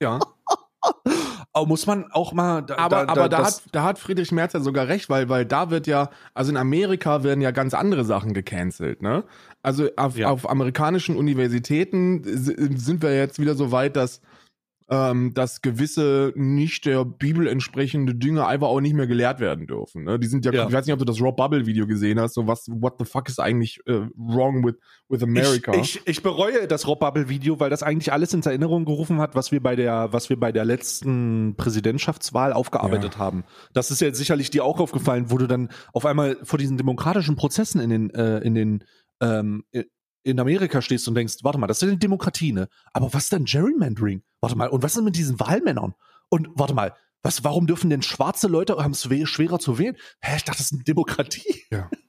[0.01, 0.19] Ja.
[1.55, 2.61] Muss man auch mal.
[2.61, 5.69] Da, Aber, aber da, hat, da hat Friedrich Merz ja sogar recht, weil, weil da
[5.69, 9.23] wird ja, also in Amerika werden ja ganz andere Sachen gecancelt, ne?
[9.61, 10.29] Also auf, Ja.
[10.29, 14.19] auf amerikanischen Universitäten sind wir jetzt wieder so weit, dass,
[14.93, 20.03] ähm, dass gewisse nicht der Bibel entsprechende Dinge einfach auch nicht mehr gelehrt werden dürfen.
[20.03, 20.19] Ne?
[20.19, 20.67] Die sind ja, Ja.
[20.67, 23.05] ich weiß nicht, ob du das Rob Bubble Video gesehen hast, so was, what the
[23.05, 24.75] fuck is eigentlich äh, wrong with,
[25.09, 25.73] with America?
[25.73, 29.19] Ich, ich, ich bereue das Rob Bubble Video, weil das eigentlich alles ins Erinnerung gerufen
[29.19, 33.19] hat, was wir bei der, was wir bei der letzten Präsidentschaftswahl aufgearbeitet Ja.
[33.19, 33.43] haben.
[33.73, 37.35] Das ist ja sicherlich dir auch aufgefallen, wo du dann auf einmal vor diesen demokratischen
[37.35, 38.83] Prozessen in den, äh, in den,
[39.21, 39.63] ähm,
[40.23, 42.67] in Amerika stehst und denkst, warte mal, das ist eine Demokratie, ne?
[42.93, 44.23] Aber was ist denn Gerrymandering?
[44.41, 45.93] Warte mal, und was ist mit diesen Wahlmännern?
[46.29, 49.95] Und warte mal, was, warum dürfen denn schwarze Leute haben es we- schwerer zu wählen?
[50.21, 51.63] Hä, ich dachte, das ist eine Demokratie.
[51.71, 51.89] Ja.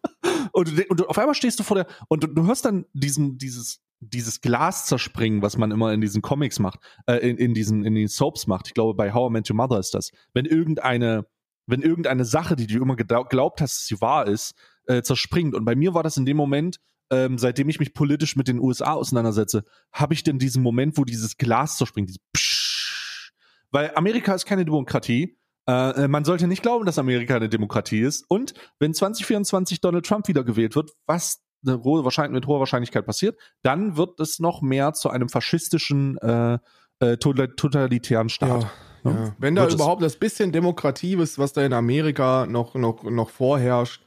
[0.52, 3.80] Und, und auf einmal stehst du vor der, und du, du hörst dann diesen, dieses,
[3.98, 7.94] dieses Glas zerspringen, was man immer in diesen Comics macht, äh, in, in diesen, in
[7.96, 8.68] den Soaps macht.
[8.68, 10.10] Ich glaube, bei How I Met Your Mother ist das.
[10.32, 11.26] Wenn irgendeine,
[11.66, 14.54] wenn irgendeine Sache, die du immer gedau- glaubt hast, dass sie wahr ist,
[14.86, 15.54] äh, zerspringt.
[15.54, 16.78] Und bei mir war das in dem Moment,
[17.10, 21.04] ähm, seitdem ich mich politisch mit den USA auseinandersetze, habe ich denn diesen Moment, wo
[21.04, 23.32] dieses Glas zerspringt, dieses Psch,
[23.70, 25.36] weil Amerika ist keine Demokratie.
[25.66, 28.24] Äh, äh, man sollte nicht glauben, dass Amerika eine Demokratie ist.
[28.28, 33.06] Und wenn 2024 Donald Trump wieder gewählt wird, was eine hohe Wahrscheinlich mit hoher Wahrscheinlichkeit
[33.06, 36.58] passiert, dann wird es noch mehr zu einem faschistischen, äh,
[37.00, 38.64] äh, total- totalitären Staat.
[39.04, 39.34] Ja, Ja.
[39.38, 39.74] Wenn da Wird es.
[39.76, 44.03] überhaupt das bisschen Demokratie ist, was da in Amerika noch, noch, noch vorherrscht,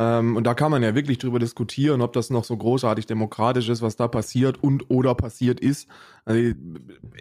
[0.00, 3.68] ähm, und da kann man ja wirklich drüber diskutieren, ob das noch so großartig demokratisch
[3.68, 5.88] ist, was da passiert und oder passiert ist.
[6.24, 6.40] Also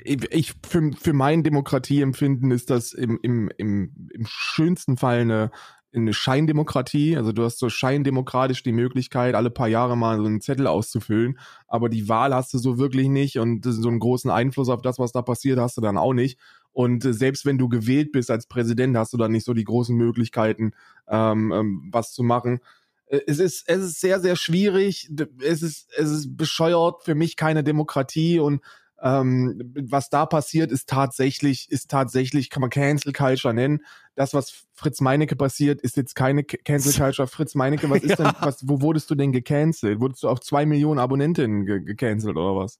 [0.06, 5.52] ich, ich für, für mein Demokratieempfinden ist das im, im, im, im schönsten Fall eine,
[5.94, 7.18] eine Scheindemokratie.
[7.18, 11.38] Also du hast so scheindemokratisch die Möglichkeit, alle paar Jahre mal so einen Zettel auszufüllen,
[11.68, 15.00] aber die Wahl hast du so wirklich nicht und so einen großen Einfluss auf das,
[15.00, 16.40] was da passiert, hast du dann auch nicht.
[16.80, 19.66] Und äh, selbst wenn du gewählt bist als Präsident, hast du dann nicht so die
[19.66, 20.72] großen Möglichkeiten,
[21.10, 22.62] ähm, ähm, was zu machen.
[23.08, 25.10] Äh, Es ist, es ist sehr, sehr schwierig.
[25.42, 27.04] Es ist, es ist bescheuert.
[27.04, 28.62] Für mich keine Demokratie und
[29.02, 33.80] ähm, was da passiert, ist tatsächlich, ist tatsächlich, kann man Cancel Culture nennen.
[34.16, 37.28] Das, was Fritz Meinecke passiert, ist jetzt keine Ca- Cancel Culture.
[37.28, 38.32] Fritz Meinecke, was ist Ja.
[38.32, 40.00] denn, was, wo wurdest du denn gecancelt?
[40.00, 42.80] Wurdest du auf zwei Millionen Abonnentinnen ge gecancelt oder was?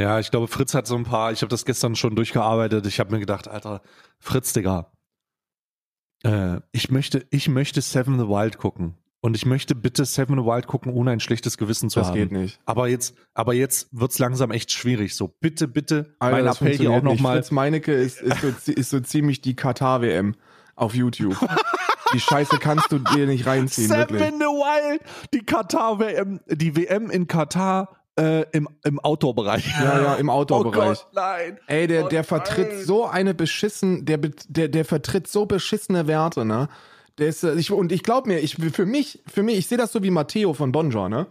[0.00, 2.86] Ja, ich glaube, Fritz hat so ein paar, ich habe das gestern schon durchgearbeitet.
[2.86, 3.82] Ich habe mir gedacht, Alter,
[4.18, 4.90] Fritz, Digga,
[6.24, 8.94] äh, ich möchte, ich möchte Seven the Wild gucken.
[9.22, 12.14] Und ich möchte bitte Seven the Wild gucken, ohne ein schlechtes Gewissen zu Das haben.
[12.16, 12.58] geht nicht.
[12.64, 15.14] Aber jetzt, aber jetzt wird's langsam echt schwierig.
[15.14, 17.36] So, bitte, bitte, Alter, mein das Appell hier auch nochmal.
[17.36, 20.34] Fritz Meinecke ist, ist, so, ist so ziemlich die Katar-WM
[20.76, 21.36] auf YouTube.
[22.14, 24.30] die Scheiße kannst du dir nicht reinziehen, Seven wirklich.
[24.38, 25.02] the Wild,
[25.34, 29.66] die Katar-WM, die WM in Katar äh, im, im Outdoor-Bereich.
[29.80, 30.98] Ja, ja, im Oh Outdoor-Bereich.
[30.98, 31.58] Gott, nein.
[31.66, 32.84] Ey, der, Oh der vertritt nein.
[32.84, 36.68] so eine beschissen, der, der, der vertritt so beschissene Werte, ne?
[37.18, 39.78] Der ist, äh, ich, und ich glaube mir, ich, für mich, für mich, ich sehe
[39.78, 41.26] das so wie Matteo von Bonjour, ne?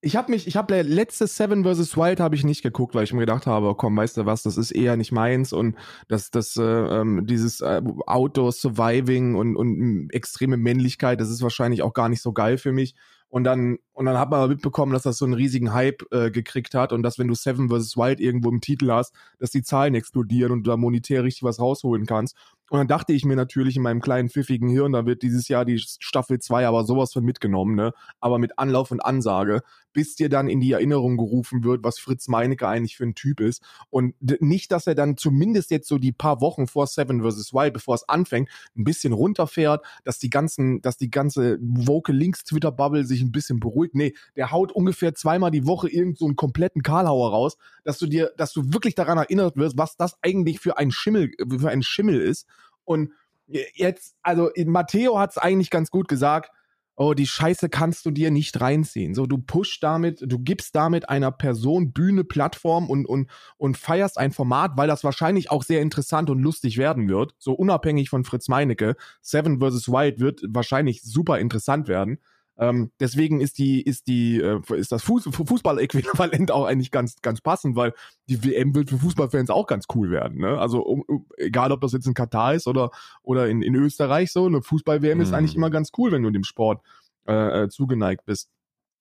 [0.00, 1.96] Ich habe mich, ich habe letzte Seven vs.
[1.96, 4.58] Wild habe ich nicht geguckt, weil ich mir gedacht habe, komm, weißt du was, das
[4.58, 5.76] ist eher nicht meins und
[6.08, 11.82] das, das, äh, ähm, dieses äh, Outdoor Surviving und, und extreme Männlichkeit, das ist wahrscheinlich
[11.82, 12.94] auch gar nicht so geil für mich.
[13.34, 16.72] Und dann, und dann hat man mitbekommen, dass das so einen riesigen Hype äh, gekriegt
[16.72, 17.96] hat und dass wenn du Seven vs.
[17.96, 21.58] Wild irgendwo im Titel hast, dass die Zahlen explodieren und du da monetär richtig was
[21.58, 22.36] rausholen kannst.
[22.70, 25.64] Und dann dachte ich mir natürlich in meinem kleinen pfiffigen Hirn, da wird dieses Jahr
[25.64, 27.92] die Staffel 2 aber sowas von mitgenommen, ne?
[28.20, 29.60] Aber mit Anlauf und Ansage,
[29.92, 33.40] bis dir dann in die Erinnerung gerufen wird, was Fritz Meinecke eigentlich für ein Typ
[33.40, 33.62] ist.
[33.90, 37.54] Und nicht, dass er dann zumindest jetzt so die paar Wochen vor Seven vs.
[37.54, 42.44] Wild, bevor es anfängt, ein bisschen runterfährt, dass die ganzen, dass die ganze Vocal Links
[42.44, 43.94] Twitter Bubble sich ein bisschen beruhigt.
[43.94, 48.06] Nee, der haut ungefähr zweimal die Woche irgend so einen kompletten Karlhauer raus, dass du
[48.06, 51.82] dir, dass du wirklich daran erinnert wirst, was das eigentlich für ein Schimmel, für ein
[51.82, 52.46] Schimmel ist.
[52.84, 53.12] Und
[53.46, 56.50] jetzt, also Matteo hat es eigentlich ganz gut gesagt.
[56.96, 59.14] Oh, die Scheiße kannst du dir nicht reinziehen.
[59.14, 64.16] So, du pushst damit, du gibst damit einer Person Bühne, Plattform und, und, und feierst
[64.16, 67.34] ein Format, weil das wahrscheinlich auch sehr interessant und lustig werden wird.
[67.38, 68.94] So unabhängig von Fritz Meinecke.
[69.22, 69.88] Seven vs.
[69.88, 72.20] Wild wird wahrscheinlich super interessant werden.
[72.56, 77.40] Ähm, deswegen ist die, ist die, äh, ist das Fuß, Fußball-Äquivalent auch eigentlich ganz, ganz
[77.40, 77.94] passend, weil
[78.28, 80.38] die WM wird für Fußballfans auch ganz cool werden.
[80.38, 80.58] Ne?
[80.58, 82.90] Also um, um, egal, ob das jetzt in Katar ist oder
[83.22, 85.34] oder in, in Österreich so, eine Fußball-WM ist Mhm.
[85.34, 86.82] eigentlich immer ganz cool, wenn du dem Sport
[87.26, 88.50] äh, äh, zugeneigt bist.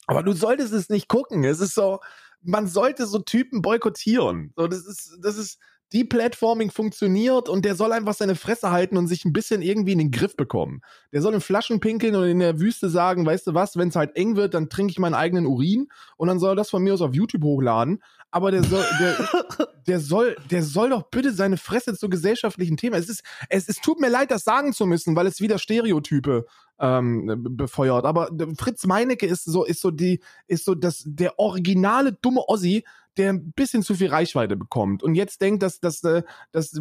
[0.08, 1.44] Aber du solltest es nicht gucken.
[1.44, 2.00] Es ist so,
[2.42, 4.52] man sollte so Typen boykottieren.
[4.56, 5.60] So, das ist, das ist,
[5.94, 10.00] Deplatforming funktioniert und der soll einfach seine Fresse halten und sich ein bisschen irgendwie in
[10.00, 10.82] den Griff bekommen.
[11.12, 13.96] Der soll in Flaschen pinkeln und in der Wüste sagen, weißt du was, wenn es
[13.96, 16.82] halt eng wird, dann trinke ich meinen eigenen Urin und dann soll er das von
[16.82, 18.02] mir aus auf YouTube hochladen.
[18.32, 22.96] Aber der soll, der, der soll, der soll doch bitte seine Fresse zu gesellschaftlichen Themen.
[22.96, 26.46] Es ist, es, es tut mir leid, das sagen zu müssen, weil es wieder Stereotype
[26.80, 28.06] ähm, be- befeuert.
[28.06, 32.84] Aber Fritz Meinecke ist so, ist so die, ist so das, der originale dumme Ossi,
[33.18, 36.80] der ein bisschen zu viel Reichweite bekommt und jetzt denkt, dass, dass, äh, dass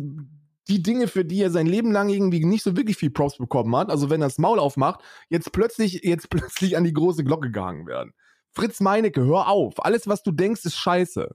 [0.68, 3.75] die Dinge, für die er sein Leben lang irgendwie nicht so wirklich viel Props bekommen
[3.77, 7.51] hat, also wenn er das Maul aufmacht, jetzt plötzlich, jetzt plötzlich an die große Glocke
[7.51, 8.12] gehangen werden.
[8.51, 9.85] Fritz Meinecke, hör auf.
[9.85, 11.35] Alles, was du denkst, ist scheiße.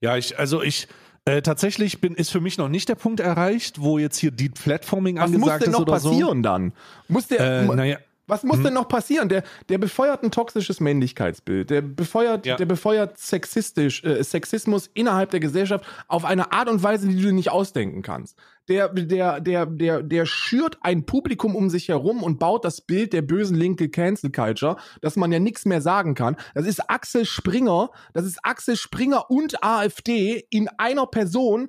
[0.00, 0.88] Ja, ich, also ich,
[1.24, 4.48] äh, tatsächlich bin, ist für mich noch nicht der Punkt erreicht, wo jetzt hier die
[4.48, 6.72] Platforming Was muss angesagt denn ist noch oder passieren dann?
[7.08, 7.72] Muss der, so.
[7.72, 8.64] Äh, naja, Was muss Hm.
[8.64, 9.28] denn noch passieren?
[9.28, 11.70] Der, der befeuert ein toxisches Männlichkeitsbild.
[11.70, 12.56] Der befeuert, Ja.
[12.56, 17.32] der befeuert sexistisch, äh, Sexismus innerhalb der Gesellschaft auf eine Art und Weise, die du
[17.32, 18.36] nicht ausdenken kannst.
[18.68, 23.12] Der, der, der, der, der schürt ein Publikum um sich herum und baut das Bild
[23.12, 26.36] der bösen linke Cancel Culture, dass man ja nichts mehr sagen kann.
[26.54, 31.68] Das ist Axel Springer, das ist Axel Springer und AfD in einer Person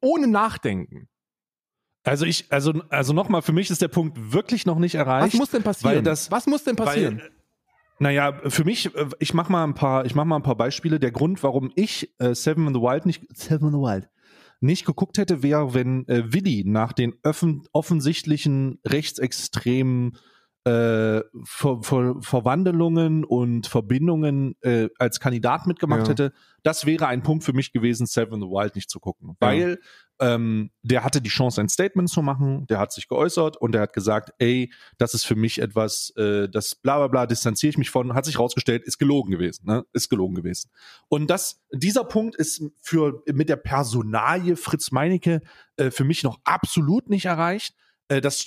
[0.00, 1.08] ohne Nachdenken.
[2.08, 5.34] Also ich, also, also nochmal, für mich ist der Punkt wirklich noch nicht erreicht.
[5.34, 6.04] Was muss denn passieren?
[6.04, 7.18] das- Was muss denn passieren?
[7.18, 7.30] Weil,
[8.00, 11.00] naja, für mich, äh, ich mach mal ein paar, ich mach mal ein paar Beispiele.
[11.00, 14.08] Der Grund, warum ich äh, Seven in the Wild nicht, Seven in the Wild
[14.60, 17.14] nicht geguckt hätte, wäre, wenn äh, Willi nach den
[17.72, 20.16] offensichtlichen rechtsextremen
[20.64, 26.08] äh, Ver Ver Verwandlungen und Verbindungen äh, als Kandidat mitgemacht Ja.
[26.10, 29.36] hätte, das wäre ein Punkt für mich gewesen, Seven in the Wild nicht zu gucken.
[29.40, 29.78] Weil
[30.20, 33.82] ähm, der hatte die Chance, ein Statement zu machen, der hat sich geäußert und der
[33.82, 37.78] hat gesagt, ey, das ist für mich etwas, äh, das bla bla bla, distanziere ich
[37.78, 39.84] mich von, hat sich rausgestellt, ist gelogen gewesen, ne?
[39.92, 40.70] Ist gelogen gewesen.
[41.08, 45.42] Und das, dieser Punkt ist für mit der Personalie Fritz Meinecke
[45.76, 47.74] äh, für mich noch absolut nicht erreicht.
[48.08, 48.46] Äh, das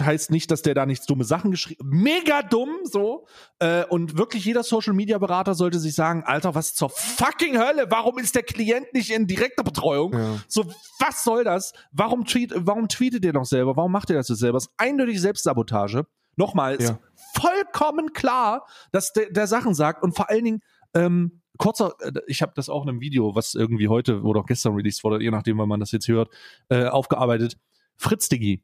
[0.00, 3.26] heißt nicht, dass der da nichts dumme Sachen geschrieben Mega dumm, so.
[3.58, 7.86] Äh, und wirklich jeder Social Media Berater sollte sich sagen, Alter, was zur fucking Hölle?
[7.90, 10.12] Warum ist der Klient nicht in direkter Betreuung?
[10.12, 10.36] Ja.
[10.48, 10.64] So,
[10.98, 11.72] was soll das?
[11.92, 13.76] Warum, tweet, warum tweetet ihr noch selber?
[13.76, 14.56] Warum macht ihr das jetzt selber?
[14.56, 16.06] Das ist eindeutig Selbstsabotage.
[16.36, 16.98] Nochmal, Ja.
[17.34, 20.60] vollkommen klar, dass der, der Sachen sagt und vor allen Dingen,
[20.94, 24.46] ähm, kurzer, äh, ich habe das auch in einem Video, was irgendwie heute oder auch
[24.46, 26.28] gestern released wurde, je nachdem, wann man das jetzt hört,
[26.68, 27.56] äh, aufgearbeitet.
[27.96, 28.62] Fritz Diggi,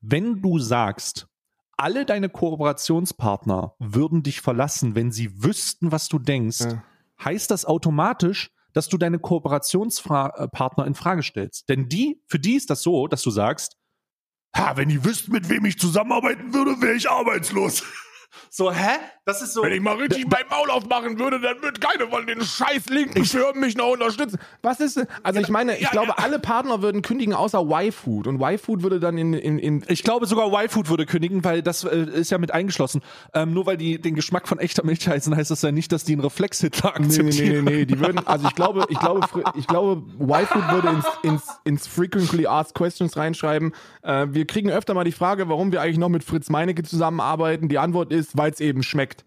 [0.00, 1.26] wenn du sagst,
[1.76, 6.84] alle deine Kooperationspartner würden dich verlassen, wenn sie wüssten, was du denkst, Ja.
[7.24, 11.68] heißt das automatisch, dass du deine Kooperationspartner in Frage stellst.
[11.68, 13.76] Denn die, für die ist das so, dass du sagst,
[14.56, 17.82] ha, wenn ihr wisst, mit wem ich zusammenarbeiten würde, wäre ich arbeitslos.
[18.50, 18.98] So, hä?
[19.24, 19.62] Das ist so.
[19.62, 23.24] Wenn ich mal richtig mein Maul aufmachen würde, dann würde keine von den scheiß linken
[23.24, 24.38] Firmen mich noch unterstützen.
[24.62, 25.06] Was ist denn?
[25.22, 26.14] Also ich meine, ich Ja, glaube, ja.
[26.18, 28.26] alle Partner würden kündigen, außer Y-Food.
[28.26, 31.84] Und Y-Food würde dann in, in, in Ich glaube sogar Y-Food würde kündigen, weil das
[31.84, 33.02] äh, ist ja mit eingeschlossen.
[33.34, 36.04] Ähm, nur weil die den Geschmack von echter Milch heißen, heißt das ja nicht, dass
[36.04, 37.64] die einen Reflex-Hitler Nee, nee, nee, akzeptieren.
[37.64, 41.42] nee, nee, die würden, also ich glaube, ich glaube, ich glaube, Y-Food würde ins, ins,
[41.64, 43.72] ins Frequently Asked Questions reinschreiben.
[44.02, 47.68] Äh, wir kriegen öfter mal die Frage, warum wir eigentlich noch mit Fritz Meinecke zusammenarbeiten.
[47.68, 49.24] Die Antwort ist, weil es eben schmeckt.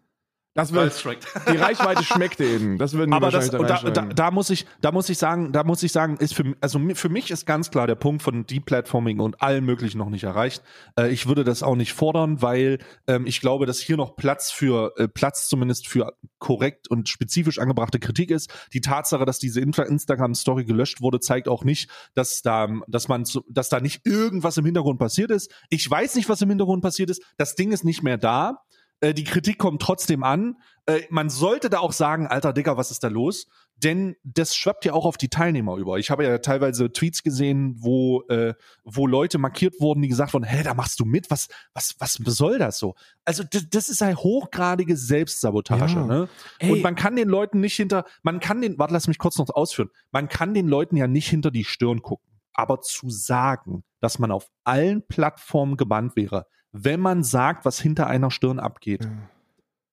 [0.57, 0.93] Das wird,
[1.51, 2.77] die Reichweite schmeckt eben.
[2.77, 5.65] Das würden die Aber das, da, da, da muss ich, da muss ich sagen, da
[5.65, 9.19] muss ich sagen, ist für, also für mich ist ganz klar der Punkt von Deplatforming
[9.19, 10.63] und allen möglichen noch nicht erreicht.
[10.97, 14.49] Äh, ich würde das auch nicht fordern, weil ähm, ich glaube, dass hier noch Platz
[14.49, 18.49] für äh, Platz zumindest für korrekt und spezifisch angebrachte Kritik ist.
[18.71, 23.25] Die Tatsache, dass diese Insta- Instagram-Story gelöscht wurde, zeigt auch nicht, dass da, dass man,
[23.49, 25.53] dass da nicht irgendwas im Hintergrund passiert ist.
[25.69, 27.21] Ich weiß nicht, was im Hintergrund passiert ist.
[27.35, 28.63] Das Ding ist nicht mehr da.
[29.01, 30.57] Äh, die Kritik kommt trotzdem an.
[30.85, 33.47] Äh, man sollte da auch sagen, alter Digga, was ist da los?
[33.77, 35.97] Denn das schwappt ja auch auf die Teilnehmer über.
[35.97, 38.53] Ich habe ja teilweise Tweets gesehen, wo, äh,
[38.85, 41.29] wo Leute markiert wurden, die gesagt wurden, hä, da machst du mit?
[41.29, 42.95] Was, was, was soll das so?
[43.25, 45.95] Also das, das ist eine hochgradige Selbstsabotage.
[45.95, 46.05] Ja.
[46.05, 46.29] Ne?
[46.59, 46.71] Ey.
[46.71, 49.49] Und man kann den Leuten nicht hinter, man kann den, warte, lass mich kurz noch
[49.49, 52.25] ausführen, man kann den Leuten ja nicht hinter die Stirn gucken.
[52.53, 58.05] Aber zu sagen, dass man auf allen Plattformen gebannt wäre, wenn man sagt, was hinter
[58.05, 59.09] einer Stirn abgeht,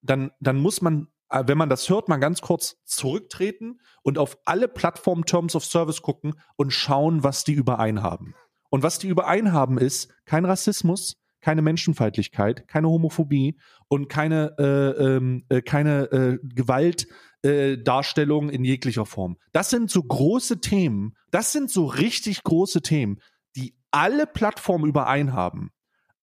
[0.02, 4.36] dann, dann muss man, äh, wenn man das hört, mal ganz kurz zurücktreten und auf
[4.44, 8.34] alle Plattformen Terms of Service gucken und schauen, was die überein haben.
[8.68, 15.04] Und was die überein haben, ist kein Rassismus, keine Menschenfeindlichkeit, keine Homophobie und keine, äh,
[15.04, 19.38] ähm, äh, keine äh, Gewaltdarstellung äh, in jeglicher Form.
[19.52, 23.22] Das sind so große Themen, das sind so richtig große Themen,
[23.92, 25.70] alle Plattformen überein haben.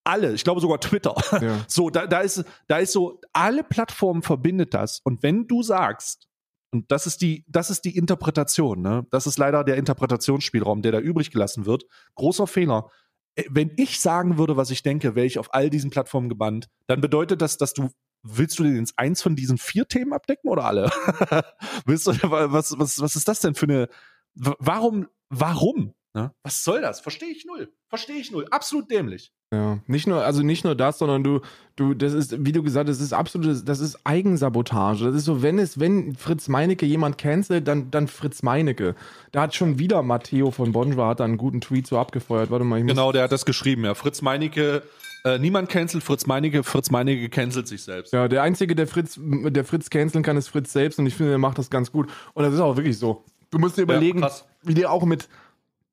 [0.03, 1.15] Alle, ich glaube sogar Twitter.
[1.41, 1.63] Ja.
[1.67, 5.01] So, da, da ist, da ist so, alle Plattformen verbindet das.
[5.03, 6.27] Und wenn du sagst,
[6.71, 9.05] und das ist die, das ist die Interpretation, ne?
[9.11, 11.85] Das ist leider der Interpretationsspielraum, der da übrig gelassen wird.
[12.15, 12.91] Großer Fehler.
[13.35, 16.67] Äh, Wenn ich sagen würde, was ich denke, wäre ich auf all diesen Plattformen gebannt,
[16.87, 17.89] dann bedeutet das, dass du
[18.21, 20.91] Willst du denn jetzt eins von diesen vier Themen abdecken oder alle?
[21.85, 23.87] Willst du, was, was, was ist das denn für eine,
[24.35, 25.93] warum, warum?
[26.13, 26.31] Ne?
[26.43, 27.01] Was soll das?
[27.01, 27.71] Verstehe ich null.
[27.87, 28.47] Verstehe ich null.
[28.49, 29.31] Absolut dämlich.
[29.53, 31.41] Ja, nicht nur, also nicht nur das, sondern du,
[31.75, 35.05] du, das ist, wie du gesagt hast, das ist absolut, das ist Eigensabotage.
[35.05, 38.95] Das ist so, wenn es, wenn Fritz Meinecke jemand cancelt, dann, dann Fritz Meinecke.
[39.31, 42.51] Da hat schon wieder Matteo von Bonjour hat da einen guten Tweet so abgefeuert.
[42.51, 43.95] Warte mal, ich muss, Genau, der hat das geschrieben, ja.
[43.95, 44.83] Fritz Meinecke,
[45.25, 48.13] äh, niemand cancelt Fritz Meinecke, Fritz Meinecke cancelt sich selbst.
[48.13, 51.31] Ja, der Einzige, der Fritz, der Fritz canceln kann, ist Fritz selbst und ich finde,
[51.31, 52.09] der macht das ganz gut.
[52.33, 53.25] Und das ist auch wirklich so.
[53.51, 54.45] Du musst dir überlegen, krass.
[54.61, 55.27] wie der auch mit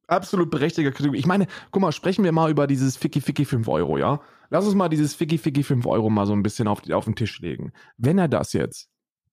[0.06, 1.14] absolut berechtigter Kritik.
[1.14, 4.20] Ich meine, guck mal, sprechen wir mal über dieses Ficky Ficky 5 Euro, ja?
[4.50, 7.16] Lass uns mal dieses Ficky Ficky 5 Euro mal so ein bisschen auf, auf den
[7.16, 7.72] Tisch legen.
[7.96, 8.88] Wenn er das jetzt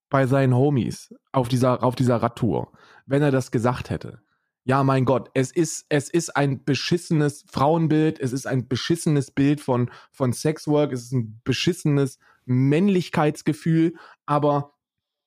[0.09, 2.71] bei seinen Homies auf dieser, auf dieser Radtour,
[3.05, 4.21] wenn er das gesagt hätte,
[4.65, 9.59] ja, mein Gott, es ist, es ist ein beschissenes Frauenbild, es ist ein beschissenes Bild
[9.59, 14.73] von, von Sexwork, es ist ein beschissenes Männlichkeitsgefühl, aber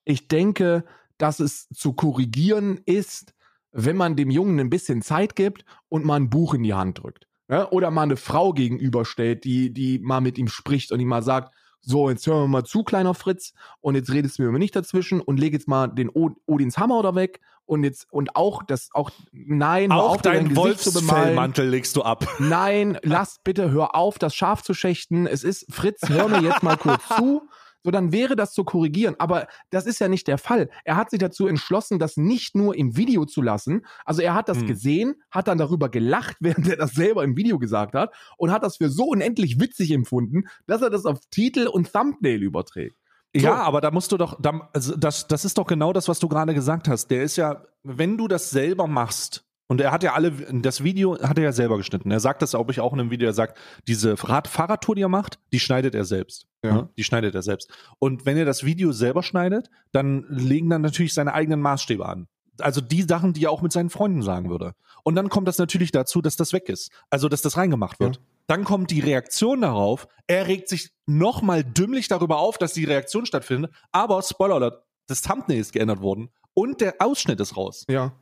[0.05, 0.85] ich denke,
[1.17, 3.35] dass es zu korrigieren ist,
[3.71, 7.03] wenn man dem Jungen ein bisschen Zeit gibt und mal ein Buch in die Hand
[7.03, 7.27] drückt.
[7.49, 7.69] Ja?
[7.71, 11.53] Oder mal eine Frau gegenüberstellt, die, die mal mit ihm spricht und ihm mal sagt,
[11.81, 15.21] so, jetzt hören wir mal zu, kleiner Fritz, und jetzt redest du mir nicht dazwischen
[15.21, 18.89] und leg jetzt mal den O- Odins Hammer da weg und jetzt, und auch das,
[18.93, 20.55] auch, nein, Auch auf, dein bemalen.
[20.55, 22.27] Wolfsfellmantel legst du ab.
[22.39, 25.27] Nein, lass bitte, hör auf, das Schaf zu schächten.
[25.27, 27.43] Es ist, Fritz, hör mir jetzt mal kurz zu.
[27.83, 29.15] So, dann wäre das zu korrigieren.
[29.19, 30.69] Aber das ist ja nicht der Fall.
[30.83, 33.85] Er hat sich dazu entschlossen, das nicht nur im Video zu lassen.
[34.05, 34.67] Also er hat das Hm.
[34.67, 38.63] gesehen, hat dann darüber gelacht, während er das selber im Video gesagt hat und hat
[38.63, 42.97] das für so unendlich witzig empfunden, dass er das auf Titel und Thumbnail überträgt.
[43.35, 43.43] So.
[43.43, 46.19] Ja, aber da musst du doch, da, also das, das ist doch genau das, was
[46.19, 47.07] du gerade gesagt hast.
[47.11, 51.19] Der ist ja, wenn du das selber machst, und er hat ja alle, das Video
[51.21, 52.09] hat er ja selber geschnitten.
[52.09, 53.27] Er sagt das, glaube ich, auch in einem Video.
[53.27, 56.47] Er sagt, diese Rad Fahrradtour, die er macht, die schneidet er selbst.
[56.63, 56.73] Ja.
[56.73, 56.89] Ne?
[56.97, 57.69] Die schneidet er selbst.
[57.99, 62.27] Und wenn er das Video selber schneidet, dann legen dann natürlich seine eigenen Maßstäbe an.
[62.59, 64.73] Also die Sachen, die er auch mit seinen Freunden sagen würde.
[65.03, 66.91] Und dann kommt das natürlich dazu, dass das weg ist.
[67.09, 68.15] Also, dass das reingemacht wird.
[68.15, 68.21] Ja.
[68.47, 70.07] Dann kommt die Reaktion darauf.
[70.27, 73.71] Er regt sich nochmal dümmlich darüber auf, dass die Reaktion stattfindet.
[73.91, 77.85] Aber, Spoiler Alert, das Thumbnail ist geändert worden und der Ausschnitt ist raus.
[77.87, 78.13] Ja.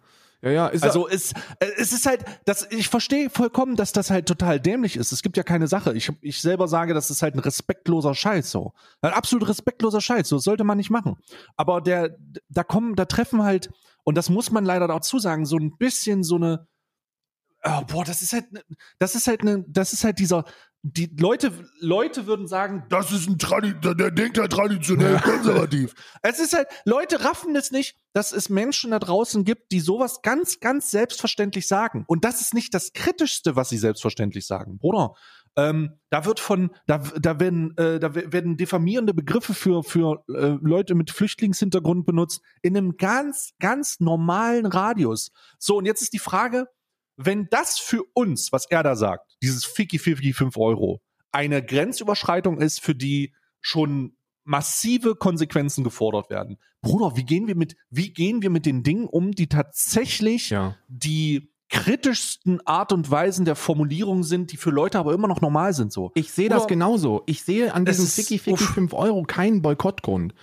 [0.45, 4.12] Ja, ja, ist also es, äh, es ist halt, das, ich verstehe vollkommen, dass das
[4.12, 5.12] halt total dämlich ist.
[5.12, 5.93] Es gibt ja keine Sache.
[5.97, 8.73] Ich, ich selber sage, das ist halt ein respektloser Scheiß so.
[9.01, 10.29] Ein absolut respektloser Scheiß.
[10.29, 11.17] So das sollte man nicht machen.
[11.58, 12.15] Aber der,
[12.49, 13.71] da kommen, da treffen halt,
[14.03, 16.67] und das muss man leider dazu sagen, so ein bisschen so eine,
[17.63, 18.45] oh, boah, das ist halt,
[18.99, 20.45] das ist halt eine, das ist halt dieser,
[20.88, 25.95] die Leute, Leute würden sagen, das ist ein Tradi der denkt halt traditionell konservativ.
[26.21, 30.21] es ist halt, Leute raffen es nicht, dass es Menschen da draußen gibt, die sowas
[30.21, 32.04] ganz, ganz selbstverständlich sagen.
[32.08, 35.15] Und das ist nicht das Kritischste, was sie selbstverständlich sagen, Bruder.
[35.58, 40.58] Ähm, da wird von, da, da werden, äh, da werden diffamierende Begriffe für, für äh,
[40.62, 45.32] Leute mit Flüchtlingshintergrund benutzt in einem ganz, ganz normalen Radius.
[45.58, 46.67] So, und jetzt ist die Frage,
[47.17, 51.01] wenn das für uns, was er da sagt, dieses Ficky Ficky 5 Euro,
[51.32, 56.58] eine Grenzüberschreitung ist, für die schon massive Konsequenzen gefordert werden.
[56.82, 60.78] Bruder, wie gehen wir mit, wie gehen wir mit den Dingen um, die tatsächlich Ja.
[60.88, 65.73] die kritischsten Art und Weisen der Formulierung sind, die für Leute aber immer noch normal
[65.73, 66.12] sind, so.
[66.13, 67.23] Ich sehe das genauso.
[67.25, 68.73] Ich sehe an Es diesem Ficky Ficky uff.
[68.75, 70.34] 5 Euro keinen Boykottgrund.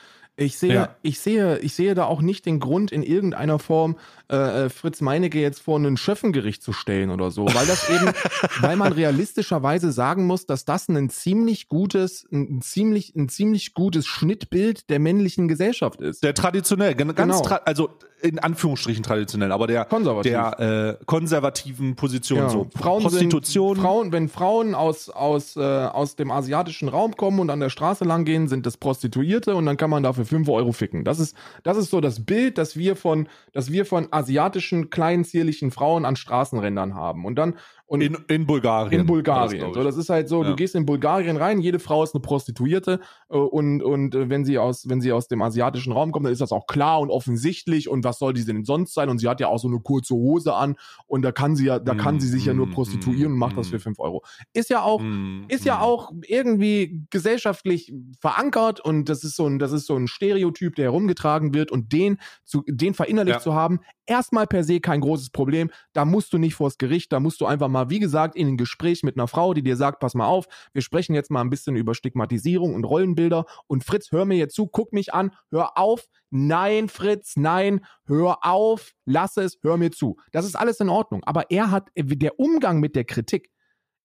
[0.44, 0.96] Ich sehe, Ja.
[1.02, 3.96] ich sehe, ich sehe da auch nicht den Grund in irgendeiner Form,
[4.30, 8.06] äh, äh, Fritz Meinecke jetzt vor ein Schöffengericht zu stellen oder so, weil das eben,
[8.60, 14.06] weil man realistischerweise sagen muss, dass das ein ziemlich gutes, ein ziemlich, ein ziemlich gutes
[14.06, 16.22] Schnittbild der männlichen Gesellschaft ist.
[16.22, 17.42] Der traditionell, ganz, Genau.
[17.42, 17.90] tra also
[18.22, 20.32] in Anführungsstrichen traditionell, aber der, Konservativ.
[20.32, 23.74] der äh, konservativen Position, Ja, so Frauen Prostitution.
[23.74, 27.68] Sind, Frauen, wenn Frauen aus, aus, äh, aus dem asiatischen Raum kommen und an der
[27.68, 31.04] Straße lang gehen, sind das Prostituierte und dann kann man dafür 5 Euro ficken.
[31.04, 35.24] Das ist, das ist so das Bild, das wir von, das wir von asiatischen, kleinen,
[35.24, 37.24] zierlichen Frauen an Straßenrändern haben.
[37.24, 37.54] Und dann,
[37.92, 39.00] und in, in Bulgarien.
[39.02, 39.60] in Bulgarien.
[39.66, 40.48] Das, So, das ist halt so, Ja.
[40.50, 44.44] du gehst in Bulgarien rein, jede Frau ist eine Prostituierte äh, und, und äh, wenn
[44.46, 47.10] sie aus, wenn sie aus dem asiatischen Raum kommt, dann ist das auch klar und
[47.10, 49.10] offensichtlich und was soll die denn sonst sein?
[49.10, 50.76] Und sie hat ja auch so eine kurze Hose an
[51.06, 53.56] und da kann sie ja, da kann sie sich ja nur Mm, prostituieren und macht
[53.58, 53.70] das mm.
[53.72, 54.22] für 5 Euro.
[54.54, 55.82] Ist ja auch, Mm, ist ja mm.
[55.82, 60.86] auch irgendwie gesellschaftlich verankert und das ist so ein, das ist so ein Stereotyp, der
[60.86, 63.40] herumgetragen wird und den zu, den verinnerlicht Ja.
[63.42, 65.70] zu haben, erstmal per se kein großes Problem.
[65.92, 68.56] Da musst du nicht vors Gericht, da musst du einfach mal, wie gesagt, in ein
[68.56, 71.50] Gespräch mit einer Frau, die dir sagt, pass mal auf, wir sprechen jetzt mal ein
[71.50, 75.78] bisschen über Stigmatisierung und Rollenbilder und Fritz, hör mir jetzt zu, guck mich an, hör
[75.78, 80.16] auf, nein, Fritz, nein, hör auf, lass es, hör mir zu.
[80.32, 81.22] Das ist alles in Ordnung.
[81.24, 83.50] Aber er hat, der Umgang mit der Kritik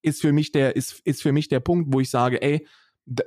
[0.01, 2.67] ist für mich der, ist, ist für mich der Punkt, wo ich sage, ey,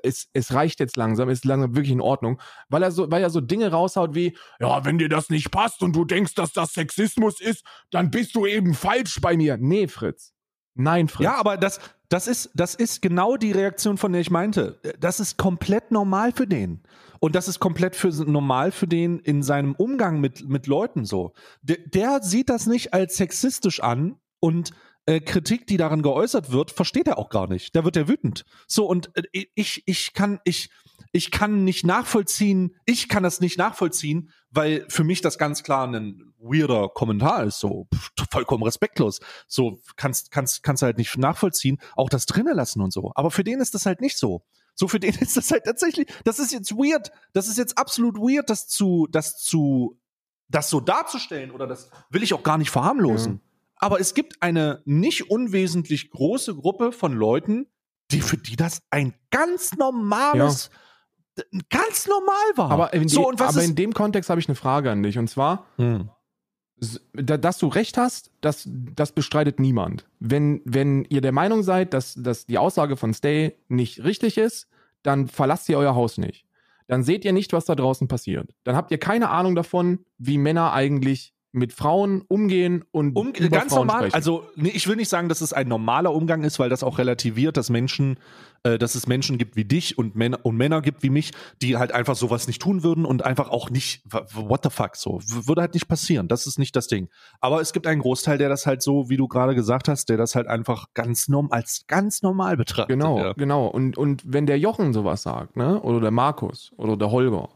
[0.02, 3.30] es, es reicht jetzt langsam, ist langsam wirklich in Ordnung, weil er so, weil er
[3.30, 6.72] so Dinge raushaut wie, ja, wenn dir das nicht passt und du denkst, dass das
[6.72, 9.56] Sexismus ist, dann bist du eben falsch bei mir.
[9.58, 10.32] Nee, Fritz.
[10.74, 11.24] Nein, Fritz.
[11.24, 14.80] Ja, aber das, das, ist, das ist genau die Reaktion, von der ich meinte.
[14.98, 16.82] Das ist komplett normal für den.
[17.18, 21.32] Und das ist komplett für, normal für den in seinem Umgang mit, mit Leuten so.
[21.62, 24.70] Der, der sieht das nicht als sexistisch an und
[25.10, 27.74] äh, Kritik, die darin geäußert wird, versteht er auch gar nicht.
[27.74, 28.44] Da wird er wütend.
[28.68, 30.70] So, und äh, ich, ich kann, ich,
[31.10, 35.88] ich kann nicht nachvollziehen, ich kann das nicht nachvollziehen, weil für mich das ganz klar
[35.88, 39.18] ein weirder Kommentar ist, so pff, vollkommen respektlos.
[39.48, 43.10] So kannst, kannst, kannst du halt nicht nachvollziehen, auch das drinnen lassen und so.
[43.16, 44.44] Aber für den ist das halt nicht so.
[44.76, 48.16] So für den ist das halt tatsächlich, das ist jetzt weird, das ist jetzt absolut
[48.16, 49.98] weird, das zu, das zu,
[50.46, 53.40] das so darzustellen oder das will ich auch gar nicht verharmlosen.
[53.80, 57.66] Aber es gibt eine nicht unwesentlich große Gruppe von Leuten,
[58.10, 60.70] die für die das ein ganz normales,
[61.70, 62.70] ganz normal war.
[62.70, 65.16] aber, in, so was aber in dem Kontext habe ich eine Frage an dich.
[65.18, 66.10] Und zwar, Hm.
[67.12, 70.06] dass du recht hast, das, das bestreitet niemand.
[70.18, 74.68] Wenn, wenn ihr der Meinung seid, dass, dass die Aussage von Stay nicht richtig ist,
[75.02, 76.44] dann verlasst ihr euer Haus nicht.
[76.86, 78.50] Dann seht ihr nicht, was da draußen passiert.
[78.64, 83.48] Dann habt ihr keine Ahnung davon, wie Männer eigentlich mit Frauen umgehen und Um, über
[83.48, 84.14] ganz Frauen normal, sprechen.
[84.14, 86.98] also nee, ich will nicht sagen, dass es ein normaler Umgang ist, weil das auch
[86.98, 88.18] relativiert, dass Menschen,
[88.62, 91.76] äh, dass es Menschen gibt wie dich und Männer und Männer gibt wie mich, die
[91.76, 95.62] halt einfach sowas nicht tun würden und einfach auch nicht, what the fuck, so würde
[95.62, 96.28] halt nicht passieren.
[96.28, 97.08] Das ist nicht das Ding.
[97.40, 100.16] Aber es gibt einen Großteil, der das halt so, wie du gerade gesagt hast, der
[100.16, 102.90] das halt einfach ganz norm als ganz normal betrachtet.
[102.96, 103.32] Genau, Ja.
[103.32, 103.66] genau.
[103.66, 105.80] Und, und wenn der Jochen sowas sagt, ne?
[105.82, 107.48] Oder der Markus oder der Holger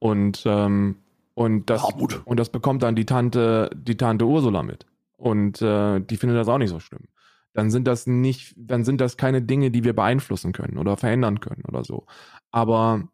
[0.00, 0.96] und, ähm,
[1.38, 2.22] und das Hartmut.
[2.24, 4.86] und das bekommt dann die Tante, die Tante Ursula mit.
[5.16, 7.04] Und äh, die findet das auch nicht so schlimm.
[7.54, 11.40] Dann sind das nicht, dann sind das keine Dinge, die wir beeinflussen können oder verändern
[11.40, 12.06] können oder so.
[12.50, 13.08] Aber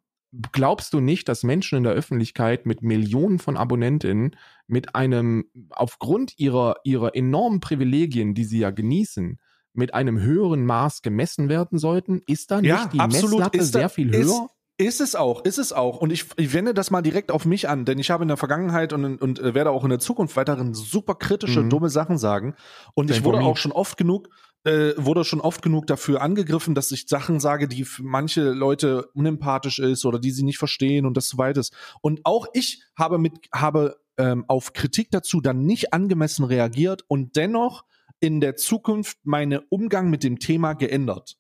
[0.53, 6.39] glaubst du nicht, dass Menschen in der Öffentlichkeit mit Millionen von Abonnentinnen mit einem, aufgrund
[6.39, 9.39] ihrer, ihrer enormen Privilegien, die sie ja genießen,
[9.73, 12.21] mit einem höheren Maß gemessen werden sollten?
[12.27, 13.31] Ist da nicht Ja, die absolut.
[13.39, 14.49] Messlatte da- sehr viel ist- höher?
[14.77, 15.99] Ist es auch, ist es auch.
[15.99, 18.37] Und ich, ich wende das mal direkt auf mich an, denn ich habe in der
[18.37, 21.71] Vergangenheit und, und äh, werde auch in der Zukunft weiterhin super kritische, Mhm.
[21.71, 22.57] dumme Sachen sagen.
[22.95, 24.31] Und ich wurde auch schon oft genug,
[24.65, 29.07] äh, wurde schon oft genug dafür angegriffen, dass ich Sachen sage, die für manche Leute
[29.15, 31.73] unempathisch ist oder die sie nicht verstehen und das so weit ist.
[32.01, 37.37] Und auch ich habe mit, habe ähm, auf Kritik dazu dann nicht angemessen reagiert und
[37.37, 37.85] dennoch
[38.19, 41.37] in der Zukunft meinen Umgang mit dem Thema geändert.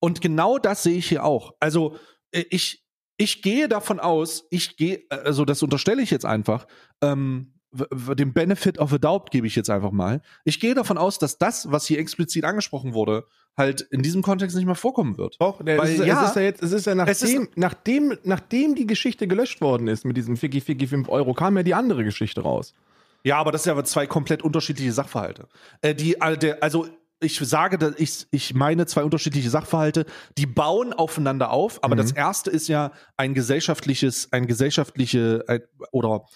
[0.00, 1.54] Und genau das sehe ich hier auch.
[1.60, 1.96] Also
[2.32, 2.84] ich,
[3.16, 6.66] ich gehe davon aus, ich gehe, äh, also das unterstelle ich jetzt einfach,
[7.02, 10.22] ähm, den Benefit of a Doubt gebe ich jetzt einfach mal.
[10.44, 13.26] Ich gehe davon aus, dass das, was hier explizit angesprochen wurde,
[13.58, 15.36] halt in diesem Kontext nicht mehr vorkommen wird.
[15.38, 17.48] Doch, Weil, es, ist, ja, es ist ja jetzt, es ist ja es ist- nachdem,
[17.56, 21.62] nachdem, nachdem die Geschichte gelöscht worden ist mit diesem Ficky Ficky 5 Euro, kam ja
[21.62, 22.72] die andere Geschichte raus.
[23.24, 25.48] Ja, aber das sind ja zwei komplett unterschiedliche Sachverhalte.
[25.82, 26.88] Äh, die, äh, also
[27.20, 30.06] ich sage, dass ich, ich meine zwei unterschiedliche Sachverhalte,
[30.36, 32.00] die bauen aufeinander auf, aber Mhm.
[32.00, 35.60] das erste ist ja ein gesellschaftliches, ein gesellschaftliche ein,
[35.92, 36.26] oder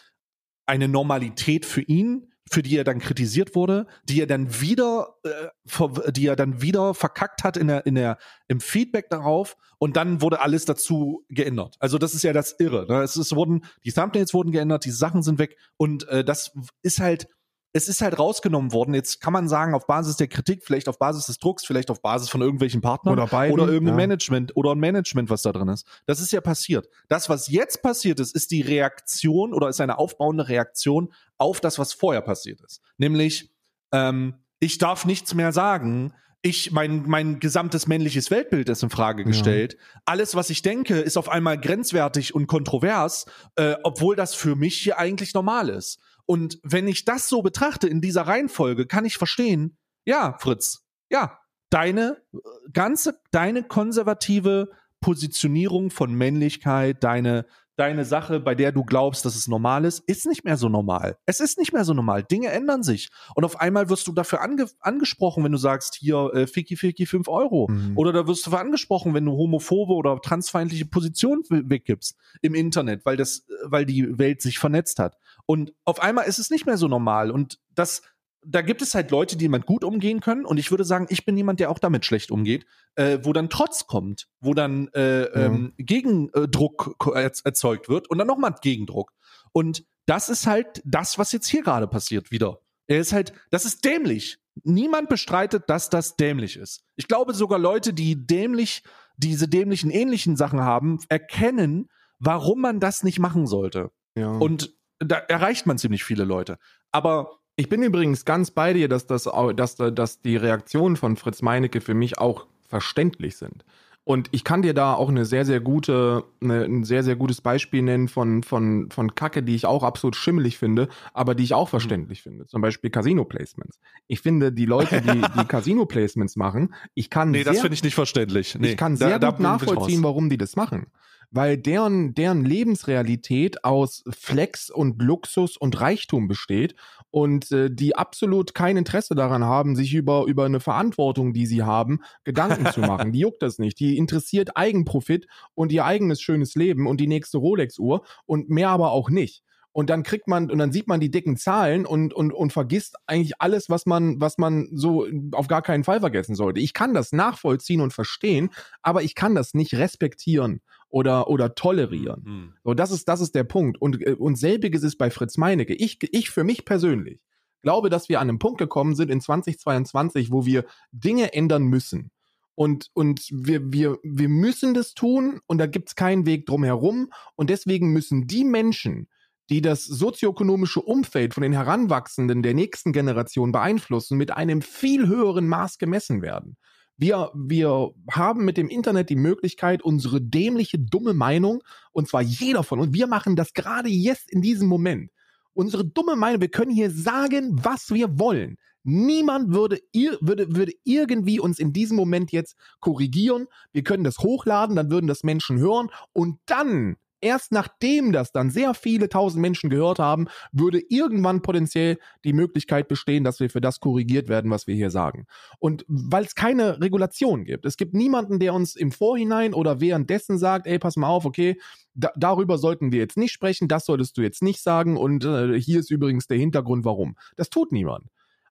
[0.67, 6.13] eine Normalität für ihn, für die er dann kritisiert wurde, die er dann wieder, äh,
[6.13, 8.19] die er dann wieder verkackt hat in der, in der,
[8.49, 11.77] im Feedback darauf und dann wurde alles dazu geändert.
[11.79, 12.87] Also das ist ja das Irre.
[12.89, 13.03] Ne?
[13.03, 16.53] Es, ist, wurden, die Thumbnails wurden geändert, die Sachen sind weg und äh, das
[16.83, 17.29] ist halt,
[17.75, 18.95] es ist halt rausgenommen worden.
[18.95, 22.03] Jetzt kann man sagen, auf Basis der Kritik, vielleicht auf Basis des Drucks, vielleicht auf
[22.03, 24.07] Basis von irgendwelchen Partnern Oder beiden, oder irgendein ja.
[24.07, 25.87] Management oder ein Management, was da drin ist.
[26.07, 26.89] Das ist ja passiert.
[27.09, 31.79] Das, was jetzt passiert ist, ist die Reaktion oder ist eine aufbauende Reaktion auf das,
[31.79, 32.83] was vorher passiert ist.
[32.99, 33.55] Nämlich,
[33.91, 36.13] ähm, ich darf nichts mehr sagen.
[36.45, 39.29] Ich, mein, mein gesamtes männliches Weltbild ist in Frage Ja.
[39.29, 39.77] gestellt.
[40.05, 44.77] Alles, was ich denke, ist auf einmal grenzwertig und kontrovers, äh, obwohl das für mich
[44.79, 46.01] hier eigentlich normal ist.
[46.27, 51.39] Und wenn ich das so betrachte in dieser Reihenfolge, kann ich verstehen, ja, Fritz, ja,
[51.71, 52.39] deine äh,
[52.73, 54.71] ganze, deine konservative
[55.01, 57.45] Positionierung von Männlichkeit, deine,
[57.77, 61.17] deine Sache, bei der du glaubst, dass es normal ist, ist nicht mehr so normal.
[61.27, 62.23] Es ist nicht mehr so normal.
[62.23, 63.11] Dinge ändern sich.
[63.35, 67.05] Und auf einmal wirst du dafür ange angesprochen, wenn du sagst, hier, äh, Ficky Ficky
[67.07, 67.69] 5 Euro.
[67.69, 67.97] Mhm.
[67.99, 72.55] Oder da wirst du für angesprochen, wenn du homophobe oder transfeindliche Positionen we- weggibst im
[72.55, 75.17] Internet, weil das, äh, weil die Welt sich vernetzt hat.
[75.47, 77.31] Und auf einmal ist es nicht mehr so normal.
[77.31, 78.03] Und das,
[78.45, 80.45] da gibt es halt Leute, die damit gut umgehen können.
[80.45, 82.65] Und ich würde sagen, ich bin jemand, der auch damit schlecht umgeht,
[82.95, 88.19] äh, wo dann Trotz kommt, wo dann äh, ähm, Gegendruck ko- erz- erzeugt wird und
[88.19, 89.13] dann nochmal Gegendruck.
[89.53, 92.59] Und das ist halt das, was jetzt hier gerade passiert wieder.
[92.87, 94.39] Er ist halt, das ist dämlich.
[94.65, 96.85] Niemand bestreitet, dass das dämlich ist.
[96.97, 98.83] Ich glaube sogar Leute, die dämlich,
[99.17, 101.89] diese dämlichen ähnlichen Sachen haben, erkennen,
[102.19, 103.93] warum man das nicht machen sollte.
[104.15, 104.31] Ja.
[104.31, 104.75] Und
[105.05, 106.59] da erreicht man ziemlich viele Leute.
[106.93, 111.17] Aber Ich bin übrigens ganz bei dir, dass, das, dass, da- dass die Reaktionen von
[111.17, 113.63] Fritz Meinecke für mich auch verständlich sind.
[114.05, 117.41] Und ich kann dir da auch eine sehr, sehr gute, eine, ein sehr, sehr gutes
[117.41, 121.55] Beispiel nennen von, von, von Kacke, die ich auch absolut schimmelig finde, aber die ich
[121.55, 122.47] auch verständlich finde.
[122.47, 123.79] Zum Beispiel Casino-Placements.
[124.09, 127.85] Ich finde, die Leute, die, die Casino-Placements machen, ich kann nee, das sehr finde ich
[127.85, 128.57] nicht verständlich.
[128.59, 130.87] Nee, ich kann da- sehr da gut ich nachvollziehen, warum die das machen.
[131.31, 136.75] Weil deren, deren Lebensrealität aus Flex und Luxus und Reichtum besteht
[137.13, 141.63] und äh, die absolut kein Interesse daran haben, sich über, über eine Verantwortung, die sie
[141.63, 143.13] haben, Gedanken zu machen.
[143.13, 143.79] Die juckt das nicht.
[143.79, 148.93] Die interessiert Eigenprofit und ihr eigenes schönes Leben und die nächste Rolex-Uhr und mehr aber
[148.93, 149.43] auch nicht.
[149.73, 152.97] Und dann kriegt man, und dann sieht man die dicken Zahlen und, und, und vergisst
[153.07, 156.61] eigentlich alles, was man, was man so auf gar keinen Fall vergessen sollte.
[156.61, 158.51] Ich kann das nachvollziehen und verstehen,
[158.83, 160.61] aber ich kann das nicht respektieren
[160.93, 162.23] oder, oder tolerieren.
[162.25, 162.53] Hm.
[162.63, 163.81] So, das ist, das ist der Punkt.
[163.81, 165.75] Und, äh, und selbiges ist bei Fritz Meinecke.
[165.75, 167.21] Ich, ich für mich persönlich
[167.63, 172.11] glaube, dass wir an einem Punkt gekommen sind in 2022, wo wir Dinge ändern müssen.
[172.55, 177.11] Und, und wir, wir, wir müssen das tun und da gibt's keinen Weg drum herum.
[177.37, 179.09] Und deswegen müssen die Menschen,
[179.49, 185.49] die das sozioökonomische Umfeld von den Heranwachsenden der nächsten Generation beeinflussen, mit einem viel höheren
[185.49, 186.59] Maß gemessen werden.
[186.97, 191.63] Wir, wir haben mit dem Internet die Möglichkeit, unsere dämliche, dumme Meinung,
[191.93, 195.11] und zwar jeder von uns, wir machen das gerade jetzt in diesem Moment.
[195.55, 198.57] Unsere dumme Meinung, wir können hier sagen, was wir wollen.
[198.85, 199.81] Niemand würde,
[200.21, 203.47] würde, würde irgendwie uns in diesem Moment jetzt korrigieren.
[203.73, 208.51] Wir können das hochladen, dann würden das Menschen hören und dann, erst nachdem das dann
[208.51, 213.61] sehr viele tausend Menschen gehört haben, würde irgendwann potenziell die Möglichkeit bestehen, dass wir für
[213.61, 215.27] das korrigiert werden, was wir hier sagen.
[215.59, 217.65] Und weil es keine Regulation gibt.
[217.65, 221.59] Es gibt niemanden, der uns im Vorhinein oder währenddessen sagt, ey, pass mal auf, okay,
[221.95, 225.59] da, darüber sollten wir jetzt nicht sprechen, das solltest du jetzt nicht sagen und äh,
[225.61, 227.17] hier ist übrigens der Hintergrund, warum.
[227.37, 228.07] Das tut niemand.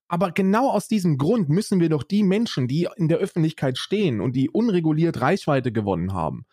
[0.07, 4.19] Aber genau aus diesem Grund müssen wir doch die Menschen, die in der Öffentlichkeit stehen
[4.19, 6.45] und die unreguliert Reichweite gewonnen haben,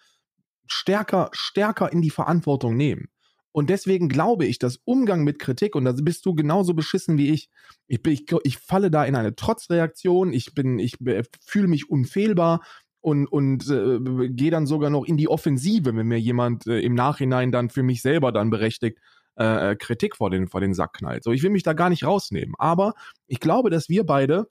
[0.69, 3.09] stärker, stärker in die Verantwortung nehmen.
[3.53, 7.31] Und deswegen glaube ich, dass Umgang mit Kritik, und da bist du genauso beschissen wie
[7.31, 7.49] ich,
[7.87, 10.97] ich, bin, ich, ich falle da in eine Trotzreaktion, ich ich
[11.45, 12.63] fühle mich unfehlbar
[13.01, 16.95] und, und äh, gehe dann sogar noch in die Offensive, wenn mir jemand äh, im
[16.95, 18.99] Nachhinein dann für mich selber dann berechtigt
[19.37, 21.25] äh, Kritik vor den, vor den Sack knallt.
[21.25, 22.55] So, ich will mich da gar nicht rausnehmen.
[22.59, 22.95] Aber
[23.27, 24.49] ich glaube, dass wir beide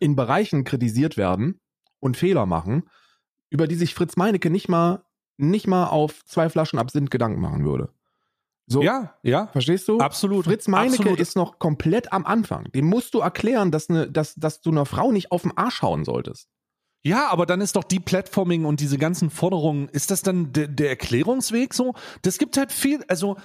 [0.00, 1.60] in Bereichen kritisiert werden
[2.00, 2.88] und Fehler machen,
[3.50, 5.04] über die sich Fritz Meinecke nicht mal,
[5.36, 7.90] nicht mal auf zwei Flaschen Absinth Gedanken machen würde.
[8.68, 9.46] So, ja, ja.
[9.48, 9.98] Verstehst du?
[9.98, 10.44] Absolut.
[10.44, 11.20] Fritz Meinecke absolut.
[11.20, 12.64] ist noch komplett am Anfang.
[12.72, 15.82] Dem musst du erklären, dass, ne, dass, dass du einer Frau nicht auf den Arsch
[15.82, 16.48] hauen solltest.
[17.04, 20.66] Ja, aber dann ist doch die Platforming und diese ganzen Forderungen, ist das dann der,
[20.66, 21.94] der Erklärungsweg so?
[22.22, 23.36] Das gibt halt viel, also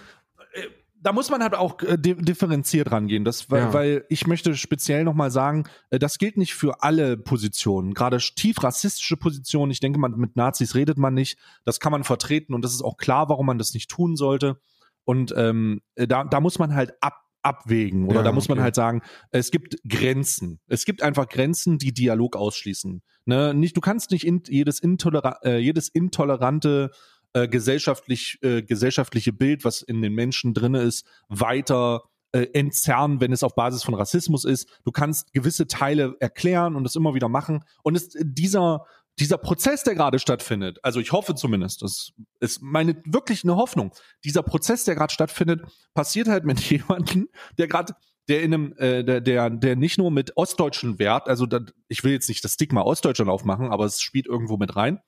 [1.02, 3.74] da muss man halt auch äh, differenziert rangehen, das, weil, ja.
[3.74, 8.64] weil ich möchte speziell nochmal sagen, äh, das gilt nicht für alle Positionen, gerade tief
[8.64, 9.72] rassistische Positionen.
[9.72, 12.84] Ich denke, man, mit Nazis redet man nicht, das kann man vertreten und das ist
[12.84, 14.60] auch klar, warum man das nicht tun sollte.
[15.04, 18.76] Und ähm, da, da muss man halt ab, abwägen oder ja, da muss man halt
[18.76, 20.60] sagen, es gibt Grenzen.
[20.68, 23.02] Es gibt einfach Grenzen, die Dialog ausschließen.
[23.26, 23.54] Ne?
[23.54, 26.92] Nicht, du kannst nicht in, jedes, intoler äh, jedes intolerante
[27.34, 32.04] äh, gesellschaftlich, äh, gesellschaftliche Bild, was in den Menschen drinne ist, weiter
[32.34, 34.68] äh, entzerren, wenn es auf Basis von Rassismus ist.
[34.84, 37.64] Du kannst gewisse Teile erklären und es immer wieder machen.
[37.84, 38.86] Und es, dieser,
[39.20, 43.92] dieser Prozess, der gerade stattfindet, also ich hoffe zumindest, das ist meine wirklich eine Hoffnung,
[44.24, 45.62] dieser Prozess, der gerade stattfindet,
[45.94, 47.94] passiert halt mit jemandem, der gerade
[48.28, 51.60] der in einem, äh, der, der, der nicht nur mit ostdeutschen Wert, also da,
[51.90, 55.00] ich will jetzt nicht das Stigma Ostdeutschland aufmachen, aber es spielt irgendwo mit rein.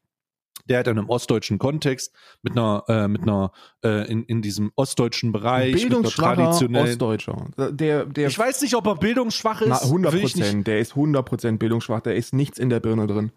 [0.65, 3.51] Der hat in einem ostdeutschen Kontext mit einer, äh, mit einer,
[3.83, 7.47] äh, in, in diesem ostdeutschen Bereich, bildungsschwacher Ostdeutscher.
[7.57, 9.69] Der, der ich weiß nicht, ob er bildungsschwach ist.
[9.69, 10.67] Na, 100 Prozent.
[10.67, 12.01] Der ist 100 Prozent bildungsschwach.
[12.01, 13.31] Der ist nichts in der Birne drin.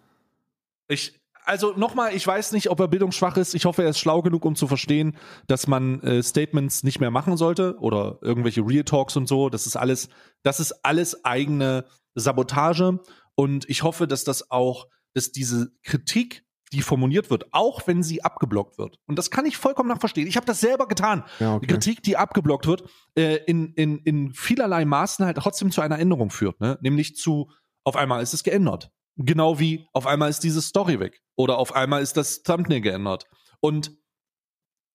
[0.88, 3.54] Ich, also nochmal, ich weiß nicht, ob er bildungsschwach ist.
[3.54, 5.16] Ich hoffe, er ist schlau genug, um zu verstehen,
[5.46, 9.48] dass man äh, Statements nicht mehr machen sollte oder irgendwelche Real Talks und so.
[9.48, 10.08] Das ist alles,
[10.42, 12.98] das ist alles eigene Sabotage.
[13.36, 18.24] Und ich hoffe, dass das auch, dass diese Kritik, die formuliert wird, auch wenn sie
[18.24, 18.98] abgeblockt wird.
[19.06, 20.26] Und das kann ich vollkommen nachverstehen.
[20.26, 21.24] Ich habe das selber getan.
[21.38, 21.66] Ja, okay.
[21.66, 22.84] Kritik, die abgeblockt wird,
[23.16, 26.60] äh, in, in, in vielerlei Maßen halt trotzdem zu einer Änderung führt.
[26.60, 26.78] Ne?
[26.80, 27.50] Nämlich zu,
[27.84, 28.90] auf einmal ist es geändert.
[29.16, 33.26] Genau wie auf einmal ist diese Story weg oder auf einmal ist das Thumbnail geändert.
[33.60, 33.92] Und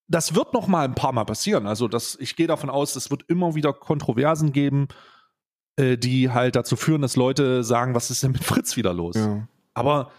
[0.08, 1.66] das wird noch mal ein paar Mal passieren.
[1.66, 4.90] Also das, ich gehe davon aus, es wird immer wieder Kontroversen geben,
[5.78, 9.16] äh, die halt dazu führen, dass Leute sagen, was ist denn mit Fritz wieder los?
[9.16, 9.48] Ja.
[9.74, 10.12] Aber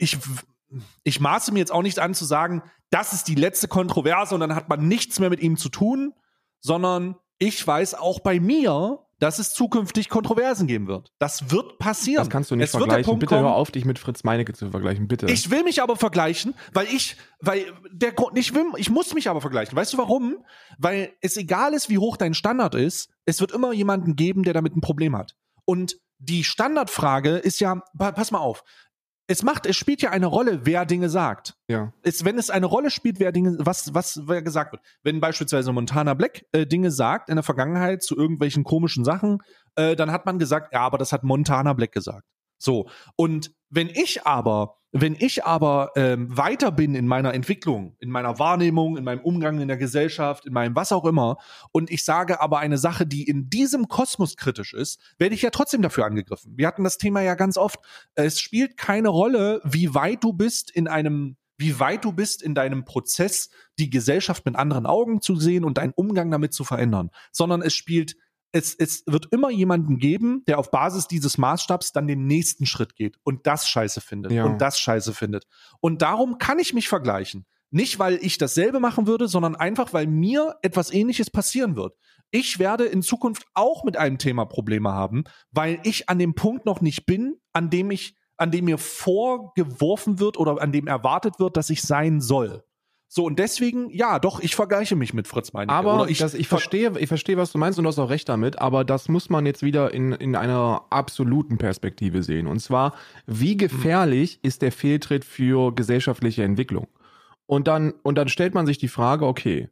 [0.00, 0.18] ich,
[1.04, 4.40] ich maße mir jetzt auch nicht an zu sagen, das ist die letzte Kontroverse und
[4.40, 6.14] dann hat man nichts mehr mit ihm zu tun,
[6.60, 11.12] sondern ich weiß auch bei mir, dass es zukünftig Kontroversen geben wird.
[11.18, 12.22] Das wird passieren.
[12.22, 13.18] Das kannst du nicht es vergleichen.
[13.18, 15.26] Bitte kommen, hör auf, dich mit Fritz Meinecke zu vergleichen, bitte.
[15.26, 19.28] Ich will mich aber vergleichen, weil ich, weil der Grund, ich will, ich muss mich
[19.28, 19.76] aber vergleichen.
[19.76, 20.38] Weißt du warum?
[20.78, 24.54] Weil es egal ist, wie hoch dein Standard ist, es wird immer jemanden geben, der
[24.54, 25.36] damit ein Problem hat.
[25.66, 28.64] Und die Standardfrage ist ja, pass mal auf,
[29.30, 31.54] es macht, es spielt ja eine Rolle, wer Dinge sagt.
[31.68, 31.92] Ja.
[32.02, 34.82] Es, wenn es eine Rolle spielt, wer Dinge, was, was wer gesagt wird.
[35.04, 39.38] Wenn beispielsweise Montana Black äh, Dinge sagt in der Vergangenheit zu irgendwelchen komischen Sachen,
[39.76, 42.24] äh, dann hat man gesagt, ja, aber das hat Montana Black gesagt.
[42.60, 42.88] So.
[43.16, 48.38] Und wenn ich aber, wenn ich aber ähm, weiter bin in meiner Entwicklung, in meiner
[48.38, 51.38] Wahrnehmung, in meinem Umgang in der Gesellschaft, in meinem was auch immer,
[51.72, 55.50] und ich sage aber eine Sache, die in diesem Kosmos kritisch ist, werde ich ja
[55.50, 56.52] trotzdem dafür angegriffen.
[56.56, 57.80] Wir hatten das Thema ja ganz oft.
[58.14, 62.54] Es spielt keine Rolle, wie weit du bist in einem wie weit du bist in
[62.54, 67.10] deinem Prozess, die Gesellschaft mit anderen Augen zu sehen und deinen Umgang damit zu verändern,
[67.32, 68.16] sondern es spielt
[68.52, 72.96] es, es wird immer jemanden geben, der auf Basis dieses Maßstabs dann den nächsten Schritt
[72.96, 74.44] geht und das scheiße findet ja.
[74.44, 75.46] und das scheiße findet.
[75.80, 77.46] Und darum kann ich mich vergleichen.
[77.72, 81.96] Nicht, weil ich dasselbe machen würde, sondern einfach, weil mir etwas ähnliches passieren wird.
[82.32, 86.66] Ich werde in Zukunft auch mit einem Thema Probleme haben, weil ich an dem Punkt
[86.66, 91.38] noch nicht bin, an dem ich, an dem mir vorgeworfen wird oder an dem erwartet
[91.38, 92.64] wird, dass ich sein soll.
[93.12, 95.76] So, und deswegen, ja, doch, ich vergleiche mich mit Fritz Meinecke.
[95.76, 98.28] Aber ich, das, ich verstehe, ich verstehe, was du meinst und du hast auch recht
[98.28, 102.46] damit, aber das muss man jetzt wieder in, in einer absoluten Perspektive sehen.
[102.46, 102.94] Und zwar,
[103.26, 104.46] wie gefährlich mhm.
[104.46, 106.86] ist der Fehltritt für gesellschaftliche Entwicklung?
[107.46, 109.70] Und dann, und dann stellt man sich die Frage, okay,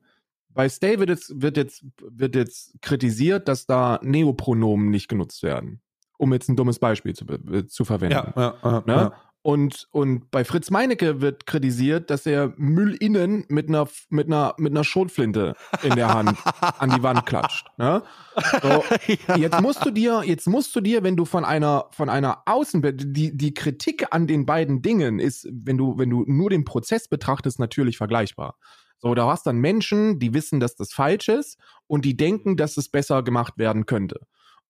[0.49, 5.81] bei Stay wird jetzt, wird jetzt, wird jetzt kritisiert, dass da Neopronomen nicht genutzt werden.
[6.17, 7.25] Um jetzt ein dummes Beispiel zu,
[7.69, 8.33] zu verwenden.
[8.35, 9.13] Ja, ja, ja, ne?
[9.43, 14.55] Und, und bei Fritz Meinecke wird kritisiert, dass er Müll innen mit einer, mit einer,
[14.59, 16.37] mit einer Schrotflinte in der Hand
[16.79, 17.69] an die Wand klatscht.
[17.79, 18.03] Ne?
[18.61, 18.85] So,
[19.37, 22.83] jetzt musst du dir, jetzt musst du dir, wenn du von einer, von einer Außen,
[23.13, 27.09] die, die Kritik an den beiden Dingen ist, wenn du, wenn du nur den Prozess
[27.09, 28.57] betrachtest, natürlich vergleichbar.
[28.99, 32.77] So, da hast dann Menschen, die wissen, dass das falsch ist und die denken, dass
[32.77, 34.21] es besser gemacht werden könnte.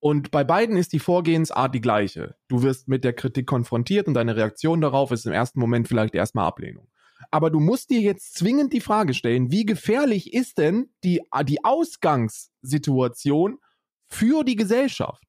[0.00, 2.36] Und bei beiden ist die Vorgehensart die gleiche.
[2.46, 6.14] Du wirst mit der Kritik konfrontiert und deine Reaktion darauf ist im ersten Moment vielleicht
[6.14, 6.88] erstmal Ablehnung.
[7.30, 11.64] Aber du musst dir jetzt zwingend die Frage stellen, wie gefährlich ist denn die, die
[11.64, 13.58] Ausgangssituation
[14.06, 15.24] für die Gesellschaft?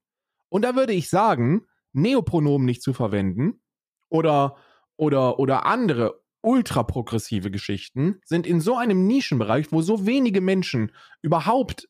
[0.49, 3.61] Und da würde ich sagen, Neopronomen nicht zu verwenden
[4.09, 4.55] oder,
[4.97, 10.91] oder, oder andere ultraprogressive Geschichten sind in so einem Nischenbereich, wo so wenige Menschen
[11.21, 11.89] überhaupt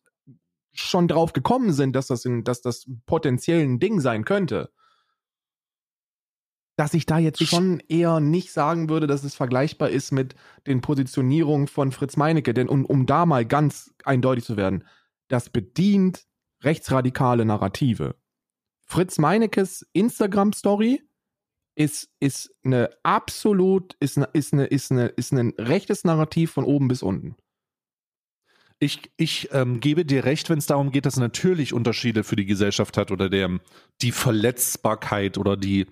[0.80, 4.72] schon drauf gekommen sind, dass das, in, dass das potenziell ein Ding sein könnte,
[6.76, 10.36] dass ich da jetzt ich schon eher nicht sagen würde, dass es vergleichbar ist mit
[10.66, 12.54] den Positionierungen von Fritz Meinecke.
[12.54, 14.86] Denn um, um da mal ganz eindeutig zu werden,
[15.28, 16.26] das bedient
[16.64, 18.16] rechtsradikale Narrative.
[18.86, 21.04] Fritz Meinekes Instagram-Story
[21.76, 26.64] ist, ist eine absolut, ist, eine, ist, eine, ist, eine, ist ein rechtes Narrativ von
[26.64, 27.36] oben bis unten.
[28.82, 32.38] Ich, ich ähm, gebe dir recht, wenn es darum geht, dass es natürlich Unterschiede für
[32.38, 33.60] die Gesellschaft hat oder der,
[34.02, 35.86] die Verletzbarkeit oder die,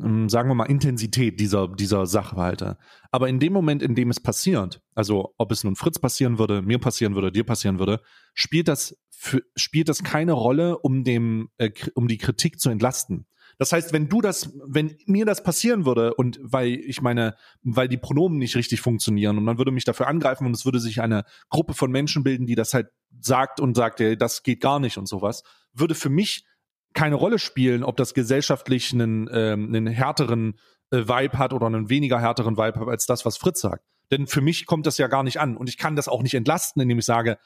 [0.00, 2.78] ähm, sagen wir mal, Intensität dieser, dieser Sachverhalte.
[3.10, 6.62] Aber in dem Moment, in dem es passiert, also ob es nun Fritz passieren würde,
[6.62, 8.00] mir passieren würde, dir passieren würde,
[8.34, 13.26] spielt das, für, spielt das keine Rolle, um, dem, äh, um die Kritik zu entlasten.
[13.60, 17.88] Das heißt, wenn du das, wenn mir das passieren würde und weil ich meine, weil
[17.88, 21.02] die Pronomen nicht richtig funktionieren und man würde mich dafür angreifen und es würde sich
[21.02, 22.88] eine Gruppe von Menschen bilden, die das halt
[23.20, 25.42] sagt und sagt, ey, das geht gar nicht und sowas,
[25.74, 26.46] würde für mich
[26.94, 30.58] keine Rolle spielen, ob das gesellschaftlich einen, ähm, einen härteren
[30.90, 33.84] äh, Vibe hat oder einen weniger härteren Vibe hat als das, was Fritz sagt.
[34.10, 36.32] Denn für mich kommt das ja gar nicht an und ich kann das auch nicht
[36.32, 37.36] entlasten, indem ich sage,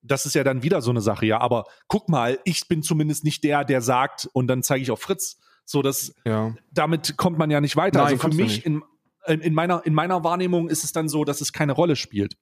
[0.00, 3.24] das ist ja dann wieder so eine Sache, ja, aber guck mal, ich bin zumindest
[3.24, 5.38] nicht der, der sagt und dann zeige ich auf Fritz.
[5.70, 6.52] So, das, ja.
[6.72, 8.00] damit kommt man ja nicht weiter.
[8.00, 8.82] Nein, also für mich in,
[9.28, 12.36] in, meiner, in meiner Wahrnehmung ist es dann so, dass es keine Rolle spielt.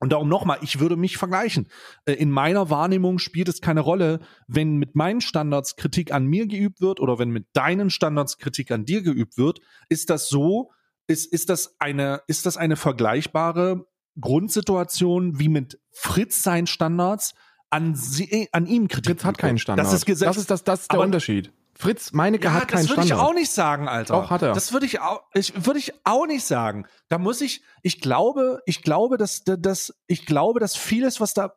[0.00, 1.68] Und darum nochmal, ich würde mich vergleichen.
[2.06, 6.48] Äh, in meiner Wahrnehmung spielt es keine Rolle, wenn mit meinen Standards Kritik an mir
[6.48, 9.60] geübt wird oder wenn mit deinen Standards Kritik an dir geübt wird.
[9.88, 10.72] Ist das so?
[11.06, 13.86] Ist, ist, das, eine, ist das eine vergleichbare
[14.20, 17.34] Grundsituation wie mit Fritz seinen Standards
[17.70, 19.20] an, sie, an ihm Kritik?
[19.20, 19.86] Fritz hat keinen Standard.
[19.86, 21.52] Das ist, Gesetz, das ist, das, das ist der Unterschied.
[21.78, 22.98] Fritz Meinecke ja, hat keinen Standard.
[22.98, 24.14] Das würde ich auch nicht sagen, Alter.
[24.14, 24.52] Doch, hat er.
[24.52, 26.86] Das würde ich auch, ich, würde ich auch nicht sagen.
[27.08, 31.52] Da muss ich, ich glaube, ich glaube, dass, dass, ich glaube, dass vieles, was da,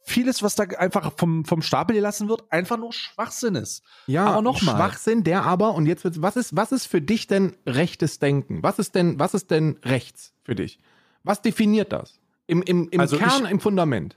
[0.00, 3.82] vieles, was da einfach vom, vom Stapel gelassen wird, einfach nur Schwachsinn ist.
[4.06, 4.76] Ja, aber nochmal.
[4.76, 8.62] Schwachsinn, der aber, und jetzt wird's, was ist, was ist für dich denn rechtes Denken?
[8.62, 10.78] Was ist denn, was ist denn rechts für dich?
[11.24, 12.20] Was definiert das?
[12.46, 14.16] Im, im, im also Kern, ich, im Fundament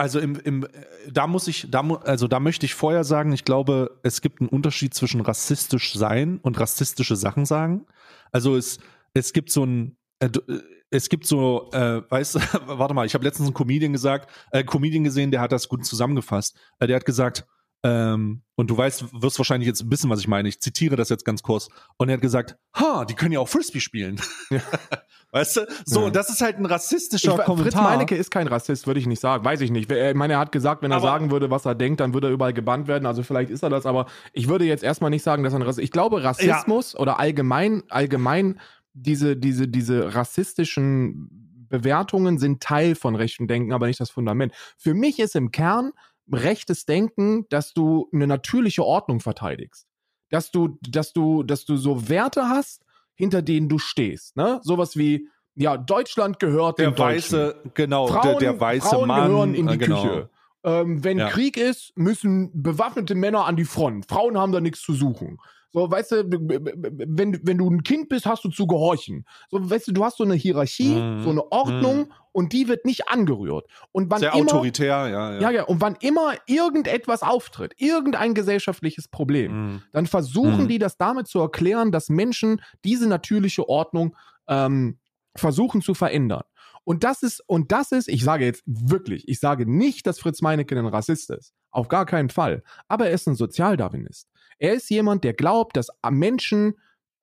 [0.00, 0.66] also im, im,
[1.10, 4.48] da muss ich, da, also da möchte ich vorher sagen, ich glaube, es gibt einen
[4.48, 7.84] Unterschied zwischen rassistisch sein und rassistische Sachen sagen.
[8.32, 8.78] Also es,
[9.12, 10.60] es gibt so ein, äh, äh
[10.92, 12.34] es gibt so, äh, weißt
[12.66, 15.84] warte mal, ich habe letztens einen Comedian gesagt, äh, Comedian gesehen, der hat das gut
[15.84, 16.56] zusammengefasst.
[16.78, 17.46] Äh, der hat gesagt,
[17.82, 20.48] ähm, und du weißt, wirst wahrscheinlich jetzt wissen, was ich meine.
[20.48, 21.68] Ich zitiere das jetzt ganz kurz.
[21.96, 24.20] Und er hat gesagt, ha, die können ja auch Frisbee spielen.
[24.50, 24.60] Ja.
[25.32, 25.66] Weißt du?
[25.84, 26.10] So, ja.
[26.10, 27.72] das ist halt ein rassistischer ich, Kommentar.
[27.72, 29.44] Fritz Meinecke ist kein Rassist, würde ich nicht sagen.
[29.44, 29.90] Weiß ich nicht.
[29.90, 32.26] Ich meine, er hat gesagt, wenn er aber sagen würde, was er denkt, dann würde
[32.28, 33.06] er überall gebannt werden.
[33.06, 35.62] Also vielleicht ist er das, aber ich würde jetzt erstmal nicht sagen, dass er ein
[35.62, 35.84] Rassist ist.
[35.84, 36.98] Ich glaube, Rassismus ja.
[36.98, 38.58] oder allgemein, allgemein
[38.92, 41.30] diese, diese, diese rassistischen
[41.68, 44.52] Bewertungen sind Teil von rechten Denken, aber nicht das Fundament.
[44.76, 45.92] Für mich ist im Kern
[46.32, 49.86] rechtes Denken, dass du eine natürliche Ordnung verteidigst.
[50.30, 54.36] Dass du, dass du, dass du so Werte hast, hinter denen du stehst.
[54.36, 54.60] Ne?
[54.62, 59.54] Sowas wie, ja, Deutschland gehört der weiße, genau, Frauen, der, der weiße Frauen Mann gehören
[59.54, 60.02] in die äh, genau.
[60.02, 60.30] Küche.
[60.62, 61.28] Ähm, wenn ja.
[61.28, 64.06] Krieg ist, müssen bewaffnete Männer an die Front.
[64.08, 65.38] Frauen haben da nichts zu suchen.
[65.72, 69.24] So, weißt du, wenn, wenn du ein Kind bist, hast du zu gehorchen.
[69.50, 72.12] So, weißt du, du hast so eine Hierarchie, mm, so eine Ordnung mm.
[72.32, 73.66] und die wird nicht angerührt.
[73.92, 75.40] Und wann Sehr immer, autoritär, ja, ja.
[75.40, 75.62] Ja, ja.
[75.64, 79.82] Und wann immer irgendetwas auftritt, irgendein gesellschaftliches Problem, mm.
[79.92, 80.68] dann versuchen mm.
[80.68, 84.16] die das damit zu erklären, dass Menschen diese natürliche Ordnung
[84.48, 84.98] ähm,
[85.36, 86.42] versuchen zu verändern.
[86.82, 90.42] Und das ist, und das ist, ich sage jetzt wirklich, ich sage nicht, dass Fritz
[90.42, 91.54] Meinecke ein Rassist ist.
[91.70, 92.62] Auf gar keinen Fall.
[92.88, 94.29] Aber er ist ein Sozialdarwinist.
[94.60, 96.74] Er ist jemand, der glaubt, dass Menschen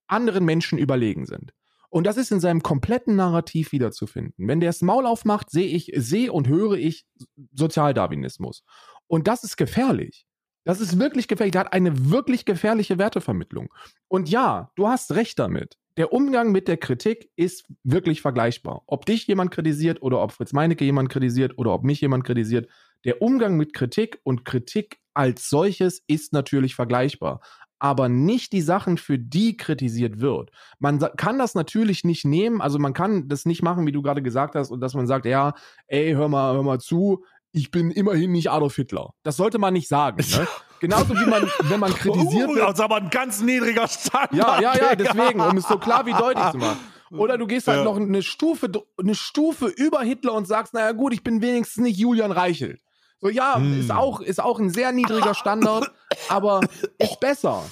[0.08, 1.54] anderen Menschen überlegen sind.
[1.90, 4.48] Und das ist in seinem kompletten Narrativ wiederzufinden.
[4.48, 7.06] Wenn der das Maul aufmacht, sehe ich, sehe und höre ich
[7.54, 8.64] Sozialdarwinismus.
[9.08, 10.26] Und das ist gefährlich.
[10.66, 11.54] Das ist wirklich gefährlich.
[11.54, 13.74] Der hat eine wirklich gefährliche Wertevermittlung.
[14.10, 15.78] Und ja, du hast recht damit.
[15.96, 18.84] Der Umgang mit der Kritik ist wirklich vergleichbar.
[18.86, 22.70] Ob dich jemand kritisiert oder ob Fritz Meinecke jemand kritisiert oder ob mich jemand kritisiert.
[23.06, 27.42] Der Umgang mit Kritik und Kritik als solches ist natürlich vergleichbar
[27.80, 30.50] aber nicht die Sachen, für die kritisiert wird.
[30.80, 34.24] Man kann das natürlich nicht nehmen, also man kann das nicht machen, wie du gerade
[34.24, 35.54] gesagt hast, und dass man sagt, ja,
[35.88, 39.14] ey, hör mal, hör mal zu, ich bin immerhin nicht Adolf Hitler.
[39.24, 40.24] Das sollte man nicht sagen.
[40.32, 40.48] Ne?
[40.80, 42.68] Genauso wie man, wenn man kritisiert uh, wird.
[42.68, 44.34] Das ist aber ein ganz niedriger Standard.
[44.34, 46.80] Ja, ja, ja, deswegen, um es so klar wie deutlich zu machen.
[47.10, 47.84] Oder du gehst halt ja.
[47.86, 51.98] noch eine Stufe, eine Stufe über Hitler und sagst, naja gut, ich bin wenigstens nicht
[51.98, 52.82] Julian Reichelt.
[53.20, 53.80] So, ja, hm.
[53.80, 55.92] ist, auch, ist auch ein sehr niedriger Standard,
[56.30, 56.62] aber
[57.00, 57.64] ist besser.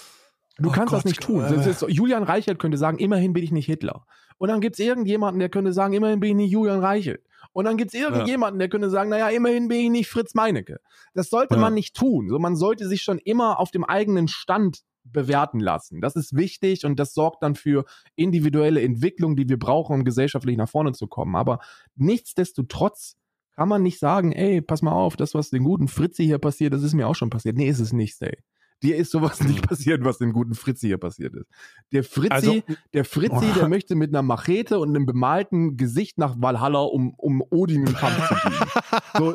[0.57, 1.41] Du oh kannst Gott, das nicht tun.
[1.41, 4.05] Das ist, Julian Reichelt könnte sagen, immerhin bin ich nicht Hitler.
[4.37, 7.21] Und dann gibt es irgendjemanden, der könnte sagen, immerhin bin ich nicht Julian Reichelt.
[7.53, 10.79] Und dann gibt es irgendjemanden, der könnte sagen, naja, immerhin bin ich nicht Fritz Meinecke.
[11.13, 11.61] Das sollte ja.
[11.61, 12.27] man nicht tun.
[12.27, 16.01] So, man sollte sich schon immer auf dem eigenen Stand bewerten lassen.
[16.01, 17.85] Das ist wichtig und das sorgt dann für
[18.15, 21.35] individuelle Entwicklung, die wir brauchen, um gesellschaftlich nach vorne zu kommen.
[21.35, 21.59] Aber
[21.95, 23.15] nichtsdestotrotz
[23.55, 26.73] kann man nicht sagen, ey, pass mal auf, das, was den guten Fritzi hier passiert,
[26.73, 27.57] das ist mir auch schon passiert.
[27.57, 28.37] Nee, ist es nicht, ey.
[28.83, 29.67] Dir ist sowas nicht mhm.
[29.67, 31.47] passiert, was dem guten Fritzi hier passiert ist.
[31.93, 32.61] Der Fritzi, also,
[32.93, 37.41] der Fritzi, der möchte mit einer Machete und einem bemalten Gesicht nach Valhalla, um, um
[37.49, 38.69] Odin im Kampf zu dienen.
[39.17, 39.33] So,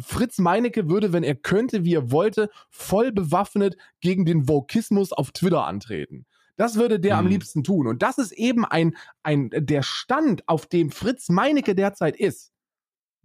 [0.00, 5.30] Fritz Meinecke würde, wenn er könnte, wie er wollte, voll bewaffnet gegen den Vokismus auf
[5.30, 6.26] Twitter antreten.
[6.56, 7.18] Das würde der hm.
[7.20, 7.30] am mhm.
[7.30, 7.86] liebsten tun.
[7.86, 12.52] Und das ist eben ein, ein, der Stand, auf dem Fritz Meinecke derzeit ist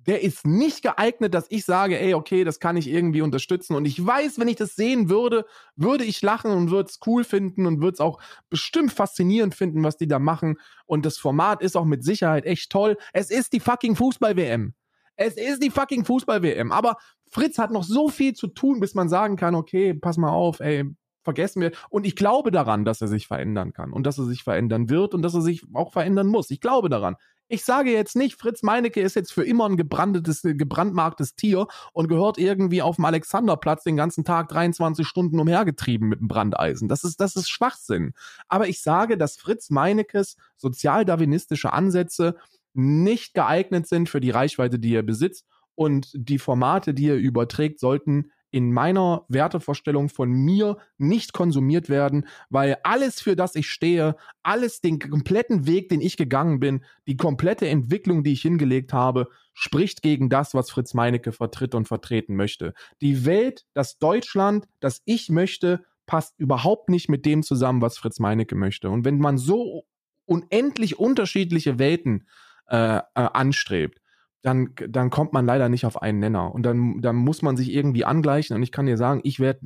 [0.07, 3.75] der ist nicht geeignet, dass ich sage, ey, okay, das kann ich irgendwie unterstützen.
[3.75, 5.45] Und ich weiß, wenn ich das sehen würde,
[5.75, 9.83] würde ich lachen und würde es cool finden und würde es auch bestimmt faszinierend finden,
[9.83, 10.57] was die da machen.
[10.85, 12.97] Und das Format ist auch mit Sicherheit echt toll.
[13.13, 14.73] Es ist die fucking Fußball-WM.
[15.15, 16.71] Es ist die fucking Fußball-WM.
[16.71, 16.97] Aber
[17.29, 20.59] Fritz hat noch so viel zu tun, bis man sagen kann, okay, pass mal auf,
[20.59, 20.85] ey,
[21.23, 21.71] vergessen wir.
[21.89, 25.13] Und ich glaube daran, dass er sich verändern kann und dass er sich verändern wird
[25.13, 26.51] und dass er sich auch verändern muss.
[26.51, 27.15] Ich glaube daran.
[27.47, 32.07] Ich sage jetzt nicht, Fritz Meinecke ist jetzt für immer ein gebrandetes, gebrandmarktes Tier und
[32.07, 36.87] gehört irgendwie auf dem Alexanderplatz den ganzen Tag 23 Stunden umhergetrieben mit dem Brandeisen.
[36.87, 38.13] Das ist, das ist Schwachsinn.
[38.47, 42.35] Aber ich sage, dass Fritz Meinekes sozialdarwinistische Ansätze
[42.73, 47.79] nicht geeignet sind für die Reichweite, die er besitzt und die Formate, die er überträgt,
[47.79, 54.15] sollten in meiner Wertevorstellung von mir nicht konsumiert werden, weil alles, für das ich stehe,
[54.43, 59.27] alles, den kompletten Weg, den ich gegangen bin, die komplette Entwicklung, die ich hingelegt habe,
[59.53, 62.73] spricht gegen das, was Fritz Meinecke vertritt und vertreten möchte.
[63.01, 68.19] Die Welt, das Deutschland, das ich möchte, passt überhaupt nicht mit dem zusammen, was Fritz
[68.19, 68.89] Meinecke möchte.
[68.89, 69.85] Und wenn man so
[70.25, 72.27] unendlich unterschiedliche Welten
[72.67, 73.99] äh, äh, anstrebt,
[74.45, 76.53] dann, dann kommt man leider nicht auf einen Nenner.
[76.53, 78.55] Und dann, dann muss man sich irgendwie angleichen.
[78.55, 79.61] Und ich kann dir sagen, ich werde,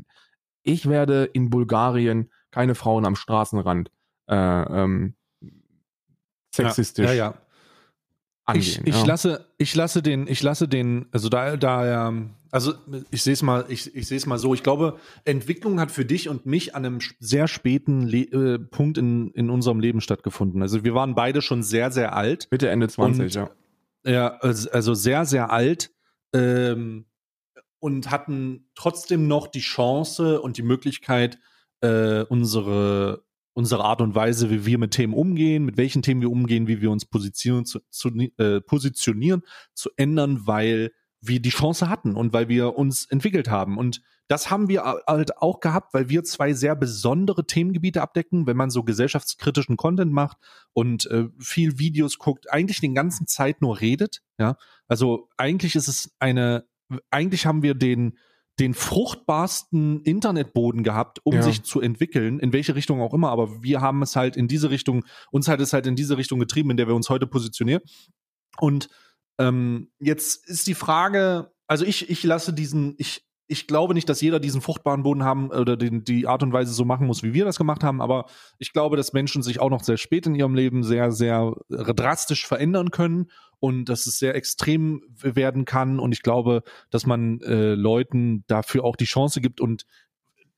[0.64, 3.92] ich werde in Bulgarien keine Frauen am Straßenrand
[4.28, 5.16] äh, ähm,
[6.56, 7.06] sexistisch.
[7.08, 7.42] Ja, ja, ja.
[8.46, 12.14] Angehen, ich, ich lasse, ich lasse den, ich lasse den, also da, da,
[12.50, 12.74] also
[13.12, 14.54] ich sehe es mal, ich, ich sehe es mal so.
[14.54, 18.98] Ich glaube, Entwicklung hat für dich und mich an einem sehr späten Le äh, Punkt
[18.98, 20.62] in, in unserem Leben stattgefunden.
[20.64, 22.48] Also wir waren beide schon sehr, sehr alt.
[22.50, 23.50] Mitte Ende 20, und, ja.
[24.06, 25.92] Ja, also sehr, sehr alt
[26.34, 27.06] ähm,
[27.80, 31.40] und hatten trotzdem noch die Chance und die Möglichkeit,
[31.82, 33.24] äh, unsere,
[33.54, 36.82] unsere Art und Weise, wie wir mit Themen umgehen, mit welchen Themen wir umgehen, wie
[36.82, 39.44] wir uns positionieren, zu, zu, äh, positionieren,
[39.74, 40.92] zu ändern, weil
[41.22, 43.78] wir die Chance hatten und weil wir uns entwickelt haben.
[43.78, 48.56] Und das haben wir halt auch gehabt, weil wir zwei sehr besondere Themengebiete abdecken, wenn
[48.56, 50.38] man so gesellschaftskritischen Content macht
[50.74, 54.22] und äh, viel Videos guckt, eigentlich den ganzen Zeit nur redet.
[54.38, 54.56] Ja,
[54.88, 56.66] also eigentlich ist es eine,
[57.10, 58.18] eigentlich haben wir den
[58.60, 61.42] den fruchtbarsten Internetboden gehabt, um ja.
[61.42, 63.30] sich zu entwickeln, in welche Richtung auch immer.
[63.30, 66.40] Aber wir haben es halt in diese Richtung, uns hat es halt in diese Richtung
[66.40, 67.82] getrieben, in der wir uns heute positionieren.
[68.60, 68.90] Und
[69.40, 74.22] ähm, jetzt ist die Frage, also ich, ich lasse diesen, ich, ich glaube nicht, dass
[74.22, 77.34] jeder diesen fruchtbaren Boden haben oder den, die Art und Weise so machen muss, wie
[77.34, 78.26] wir das gemacht haben, aber
[78.60, 82.46] ich glaube, dass Menschen sich auch noch sehr spät in ihrem Leben sehr, sehr drastisch
[82.46, 86.00] verändern können und dass es sehr extrem werden kann.
[86.00, 89.86] Und ich glaube, dass man äh, Leuten dafür auch die Chance gibt und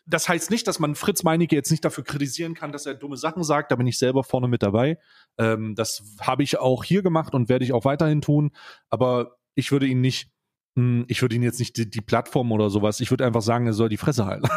[0.06, 3.18] das heißt nicht, dass man Fritz Meinecke jetzt nicht dafür kritisieren kann, dass er dumme
[3.18, 3.72] Sachen sagt.
[3.72, 4.98] Da bin ich selber vorne mit dabei.
[5.38, 8.52] Ähm, das habe ich auch hier gemacht und werde ich auch weiterhin tun.
[8.90, 10.32] Aber ich würde ihn nicht,
[10.76, 13.00] hm, ich würde ihn jetzt nicht die, die, Plattform oder sowas.
[13.00, 14.48] Ich würde einfach sagen, er soll die Fresse halten.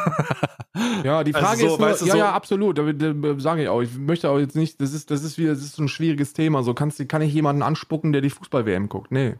[1.05, 2.79] ja, die also Frage also so, ist nur, weißt du, ja, so ja, absolut.
[2.79, 3.83] Da, da, sage ich auch.
[3.83, 6.33] Ich möchte auch jetzt nicht, das ist, das ist wieder, das ist so ein schwieriges
[6.33, 6.63] Thema.
[6.63, 9.13] So kannst, kann ich jemanden anspucken, der die Fußball-WM guckt?
[9.13, 9.35] Nee,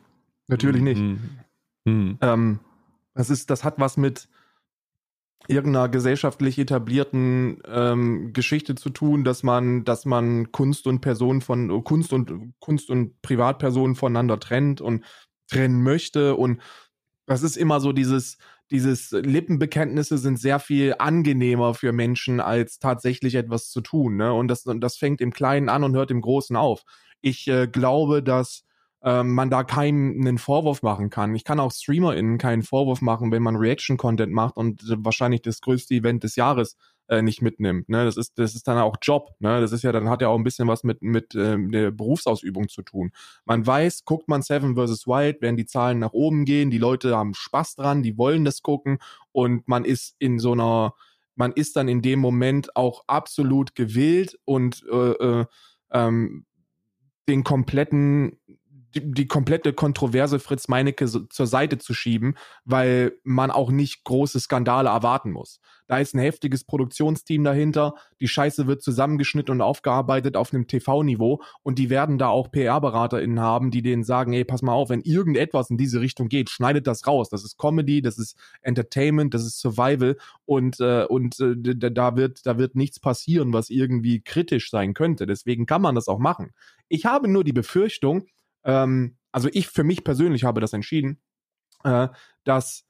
[0.49, 1.01] natürlich nicht.
[1.01, 1.31] Mhm.
[1.87, 2.19] Mhm.
[2.21, 2.61] Ähm,
[3.15, 4.29] das ist, das hat was mit
[5.49, 11.85] irgendeiner gesellschaftlich etablierten ähm, Geschichte zu tun, dass man, dass man Kunst und Personen von
[11.85, 15.05] Kunst und Kunst und Privatpersonen voneinander trennt und
[15.49, 16.37] trennen möchte.
[16.37, 16.61] Und
[17.27, 18.39] das ist immer so dieses,
[18.71, 24.17] dieses Lippenbekenntnisse sind sehr viel angenehmer für Menschen, als tatsächlich etwas zu tun.
[24.17, 24.33] Ne?
[24.33, 26.85] Und das, das fängt im Kleinen an und hört im Großen auf.
[27.21, 28.64] Ich äh, glaube, dass
[29.05, 31.35] ähm, man da keinem einen Vorwurf machen kann.
[31.35, 35.95] Ich kann auch StreamerInnen keinen Vorwurf machen, wenn man Reaction-Content macht und wahrscheinlich das größte
[35.95, 36.77] Event des Jahres
[37.09, 37.91] äh, nicht mitnimmt.
[37.91, 38.07] Ne?
[38.07, 39.35] Das ist, das ist dann auch Job.
[39.41, 39.61] Ne?
[39.61, 42.69] Das ist ja, dann hat ja auch ein bisschen was mit, mit äh, der Berufsausübung
[42.69, 43.13] zu tun.
[43.45, 45.07] Man weiß, guckt man Seven vs.
[45.07, 48.63] Wild, werden die Zahlen nach oben gehen, die Leute haben Spaß dran, die wollen das
[48.63, 48.99] gucken
[49.33, 50.95] und man ist in so einer,
[51.35, 55.45] man ist dann in dem Moment auch absolut gewillt und äh, äh,
[55.93, 56.47] ähm,
[57.29, 58.39] den kompletten
[58.95, 64.05] die, die komplette Kontroverse Fritz Meinecke so, zur Seite zu schieben, weil man auch nicht
[64.05, 65.61] große Skandale erwarten muss.
[65.87, 71.43] Da ist ein heftiges Produktionsteam dahinter, die Scheiße wird zusammengeschnitten und aufgearbeitet auf einem TV-Niveau
[71.63, 75.03] und die werden da auch PR-BeraterInnen haben, die denen sagen, ey, pass mal auf, wenn
[75.03, 77.29] irgendetwas in diese Richtung geht, schneidet das raus.
[77.29, 80.17] Das ist Comedy, das ist Entertainment, das ist Survival
[80.47, 85.27] und, äh, und äh, da, wird, da wird nichts passieren, was irgendwie kritisch sein könnte.
[85.27, 86.53] Deswegen kann man das auch machen.
[86.89, 88.27] Ich habe nur die Befürchtung,
[88.65, 91.21] ähm, also ich für mich persönlich habe das entschieden,
[91.85, 92.09] äh,
[92.45, 92.85] dass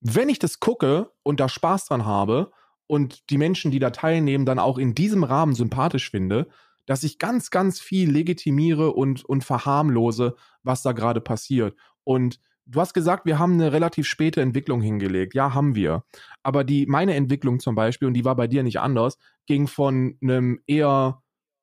[0.00, 2.50] wenn ich das gucke und da Spaß dran habe
[2.86, 6.48] und die Menschen, die da teilnehmen, dann auch in diesem Rahmen sympathisch finde,
[6.86, 11.76] dass ich ganz, ganz viel legitimiere und, und verharmlose, was da gerade passiert.
[12.04, 15.34] Und du hast gesagt, wir haben eine relativ späte Entwicklung hingelegt.
[15.34, 16.04] Ja, haben wir.
[16.42, 20.16] Aber die, meine Entwicklung zum Beispiel, und die war bei dir nicht anders, ging von
[20.22, 21.22] einem eher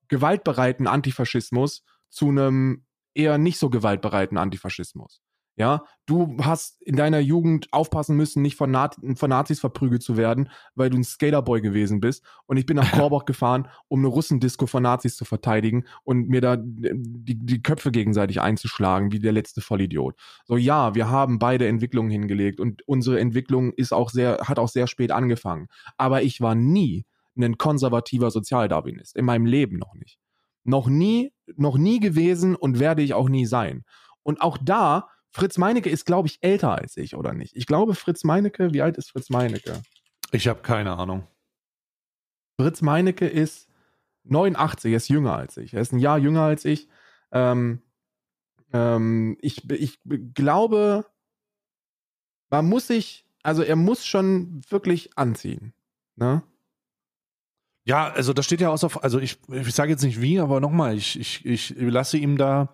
[0.09, 2.86] gewaltbereiten Antifaschismus zu einem
[3.16, 5.22] eher nicht so gewaltbereiten Antifaschismus.
[5.55, 10.18] Ja, du hast in deiner Jugend aufpassen müssen, nicht von, Na von Nazis verprügelt zu
[10.18, 12.26] werden, weil du ein Skaterboy gewesen bist.
[12.47, 16.41] Und ich bin nach Korbach gefahren, um eine Russendisco von Nazis zu verteidigen und mir
[16.41, 20.16] da die, die Köpfe gegenseitig einzuschlagen, wie der letzte Vollidiot.
[20.45, 24.70] So, ja, wir haben beide Entwicklungen hingelegt und unsere Entwicklung ist auch sehr, hat auch
[24.70, 25.68] sehr spät angefangen.
[25.97, 27.05] Aber ich war nie
[27.38, 29.16] ein konservativer Sozialdarwinist.
[29.16, 30.18] In meinem Leben noch nicht.
[30.64, 33.84] Noch nie, noch nie gewesen und werde ich auch nie sein.
[34.24, 37.55] Und auch da, Fritz Meinecke ist, glaube ich, älter als ich, oder nicht?
[37.55, 39.82] Ich glaube, Fritz Meinecke, wie alt ist Fritz Meinecke?
[40.32, 41.28] Ich habe keine Ahnung.
[42.59, 43.68] Fritz Meinecke ist
[44.26, 45.74] 89, er ist jünger als ich.
[45.74, 46.88] Er ist ein Jahr jünger als ich.
[47.32, 47.82] Ähm,
[48.72, 49.99] ähm, ich, ich
[50.34, 51.05] glaube,
[52.49, 55.74] man muss sich, also er muss schon wirklich anziehen.
[56.16, 56.43] Ne?
[57.86, 60.96] Ja, also das steht ja außer, also ich, ich sage jetzt nicht wie, aber nochmal,
[60.96, 62.70] ich, ich, ich lasse ihm da,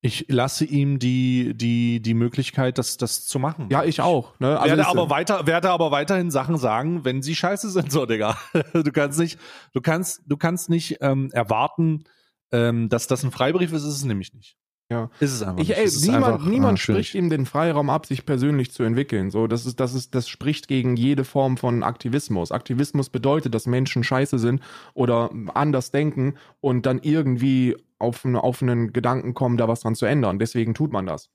[0.00, 3.68] ich lasse ihm die, die, die Möglichkeit, das, das zu machen.
[3.70, 4.38] Ja, ich auch.
[4.40, 4.58] Ne?
[4.58, 8.36] Also werde aber weiter, werde aber weiterhin Sachen sagen, wenn sie scheiße sind, so, Digga.
[8.72, 9.38] Du kannst nicht,
[9.72, 12.02] du kannst, du kannst nicht ähm, erwarten,
[12.50, 14.56] ähm, dass das ein Freibrief ist, ist es nämlich nicht.
[14.92, 15.10] Ja.
[15.20, 15.62] Ist es einfach.
[15.62, 19.30] Ich, ey, niemand einfach, niemand ah, spricht ihm den Freiraum ab, sich persönlich zu entwickeln.
[19.30, 22.52] So, das ist, das ist, das spricht gegen jede Form von Aktivismus.
[22.52, 24.60] Aktivismus bedeutet, dass Menschen scheiße sind
[24.92, 30.04] oder anders denken und dann irgendwie auf, auf einen Gedanken kommen, da was dran zu
[30.04, 30.38] ändern.
[30.38, 31.30] Deswegen tut man das.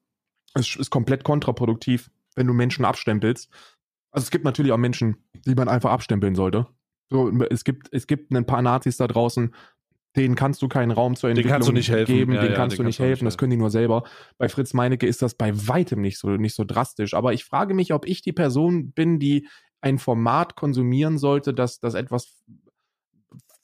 [0.53, 3.49] Es ist komplett kontraproduktiv, wenn du Menschen abstempelst.
[4.11, 6.67] Also es gibt natürlich auch Menschen, die man einfach abstempeln sollte.
[7.09, 9.53] So, es gibt, es gibt ein paar Nazis da draußen,
[10.17, 11.61] denen kannst du keinen Raum zur Entwicklung
[12.05, 14.03] geben, ja, denen ja, kannst du nicht helfen, das können die nur selber.
[14.37, 17.13] Bei Fritz Meinecke ist das bei weitem nicht so, nicht so drastisch.
[17.13, 19.47] Aber ich frage mich, ob ich die Person bin, die
[19.79, 22.43] ein Format konsumieren sollte, dass das etwas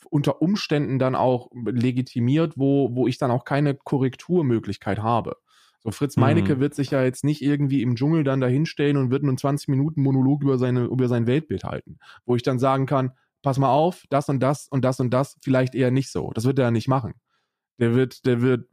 [0.10, 5.38] unter Umständen dann auch legitimiert, wo, wo ich dann auch keine Korrekturmöglichkeit habe.
[5.80, 6.60] So Fritz Meinecke mhm.
[6.60, 10.02] wird sich ja jetzt nicht irgendwie im Dschungel dann dahinstellen und wird einen 20 Minuten
[10.02, 13.12] Monolog über seine über sein Weltbild halten, wo ich dann sagen kann,
[13.44, 16.32] pass mal auf, das und das und das und das vielleicht eher nicht so.
[16.34, 17.14] Das wird er nicht machen.
[17.78, 18.68] Der wird, der wird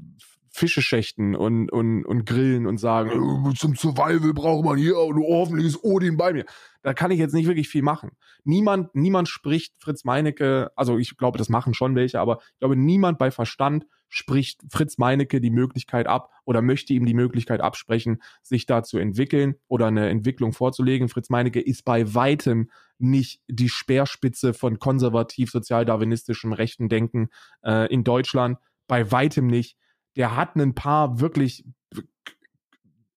[0.52, 5.22] Fische schächten und, und, und grillen und sagen, äh, zum Survival braucht man hier und
[5.22, 6.44] hoffentlich ist Odin bei mir.
[6.82, 8.12] Da kann ich jetzt nicht wirklich viel machen.
[8.42, 12.74] Niemand, niemand spricht Fritz Meinecke, also ich glaube, das machen schon welche, aber ich glaube,
[12.74, 18.20] niemand bei Verstand spricht Fritz Meinecke die Möglichkeit ab oder möchte ihm die Möglichkeit absprechen,
[18.42, 21.08] sich da zu entwickeln oder eine Entwicklung vorzulegen.
[21.08, 27.28] Fritz Meinecke ist bei weitem nicht die Speerspitze von konservativ-sozialdarwinistischem rechten Denken
[27.62, 28.58] äh, in Deutschland.
[28.86, 29.76] Bei weitem nicht.
[30.16, 31.64] Der hat ein paar wirklich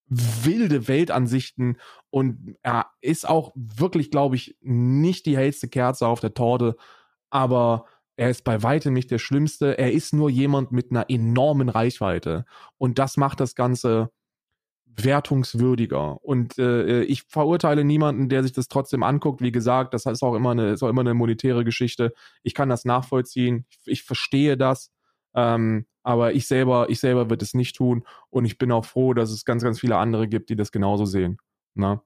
[0.08, 1.78] wilde Weltansichten
[2.10, 6.76] und er ist auch wirklich, glaube ich, nicht die hellste Kerze auf der Torte,
[7.32, 9.78] aber er ist bei weitem nicht der Schlimmste.
[9.78, 12.46] Er ist nur jemand mit einer enormen Reichweite.
[12.78, 14.12] Und das macht das Ganze
[14.96, 16.24] wertungswürdiger.
[16.24, 19.42] Und äh, ich verurteile niemanden, der sich das trotzdem anguckt.
[19.42, 22.14] Wie gesagt, das ist auch immer eine, ist auch immer eine monetäre Geschichte.
[22.44, 23.66] Ich kann das nachvollziehen.
[23.70, 24.92] Ich, ich verstehe das.
[25.36, 28.04] Ähm, aber ich selber, ich selber wird es nicht tun.
[28.30, 31.06] Und ich bin auch froh, dass es ganz, ganz viele andere gibt, die das genauso
[31.06, 31.38] sehen.
[31.74, 32.04] Na?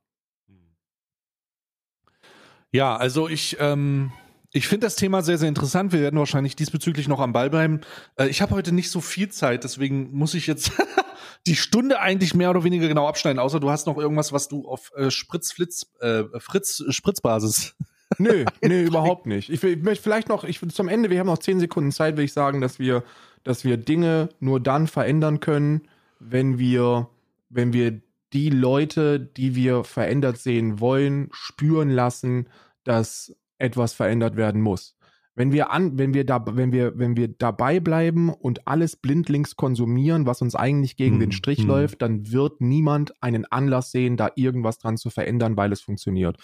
[2.71, 4.11] Ja, also ich, ähm,
[4.51, 5.93] ich finde das Thema sehr, sehr interessant.
[5.93, 7.81] Wir werden wahrscheinlich diesbezüglich noch am Ball bleiben.
[8.17, 10.71] Äh, ich habe heute nicht so viel Zeit, deswegen muss ich jetzt
[11.47, 14.67] die Stunde eigentlich mehr oder weniger genau abschneiden, außer du hast noch irgendwas, was du
[14.67, 17.75] auf äh, Spritzflitz, äh, Fritz, Spritzbasis.
[18.19, 19.49] Nö, nö, überhaupt nicht.
[19.49, 22.23] Ich, ich möchte vielleicht noch, ich zum Ende, wir haben noch zehn Sekunden Zeit, will
[22.23, 23.03] ich sagen, dass wir,
[23.43, 25.87] dass wir Dinge nur dann verändern können,
[26.19, 27.09] wenn wir,
[27.49, 27.99] wenn wir
[28.33, 32.47] die Leute, die wir verändert sehen wollen, spüren lassen,
[32.83, 34.96] dass etwas verändert werden muss.
[35.37, 39.55] Wenn wir an, wenn wir da, wenn wir, wenn wir dabei bleiben und alles blindlings
[39.55, 41.67] konsumieren, was uns eigentlich gegen hm, den Strich hm.
[41.67, 46.37] läuft, dann wird niemand einen Anlass sehen, da irgendwas dran zu verändern, weil es funktioniert.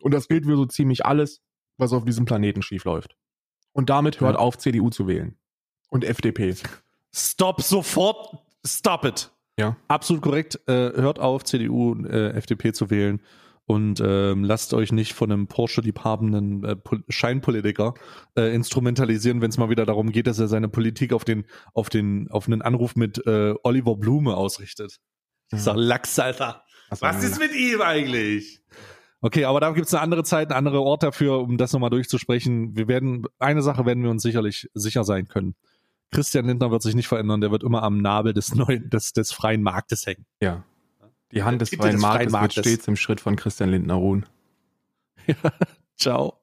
[0.00, 1.42] Und das gilt für so ziemlich alles,
[1.76, 3.14] was auf diesem Planeten schief läuft.
[3.72, 4.38] Und damit hört ja.
[4.38, 5.36] auf, CDU zu wählen.
[5.90, 6.54] Und FDP.
[7.14, 8.38] Stop sofort.
[8.64, 9.30] Stop it.
[9.58, 9.76] Ja.
[9.86, 10.58] Absolut korrekt.
[10.66, 13.20] Äh, hört auf, CDU und äh, FDP zu wählen
[13.70, 16.76] und ähm, lasst euch nicht von einem Porsche-liebhabenden äh,
[17.08, 17.94] Scheinpolitiker
[18.36, 21.88] äh, instrumentalisieren, wenn es mal wieder darum geht, dass er seine Politik auf den, auf
[21.88, 24.96] den, auf einen Anruf mit äh, Oliver Blume ausrichtet.
[25.52, 25.62] Ich mhm.
[25.62, 26.64] sag Lachs, Alter.
[26.88, 28.60] Was, Was ist mit ihm eigentlich?
[29.20, 31.90] Okay, aber da gibt es eine andere Zeit, einen anderen Ort dafür, um das nochmal
[31.90, 32.74] durchzusprechen.
[32.74, 35.54] Wir werden, eine Sache werden wir uns sicherlich sicher sein können.
[36.10, 39.30] Christian Lindner wird sich nicht verändern, der wird immer am Nabel des neuen, des, des
[39.30, 40.26] freien Marktes hängen.
[40.42, 40.64] Ja,
[41.32, 44.26] die Hand des freien, Marktes, Marktes wird stets im Schritt von Christian Lindner ruhen.
[45.26, 45.34] Ja,
[45.96, 46.39] ciao.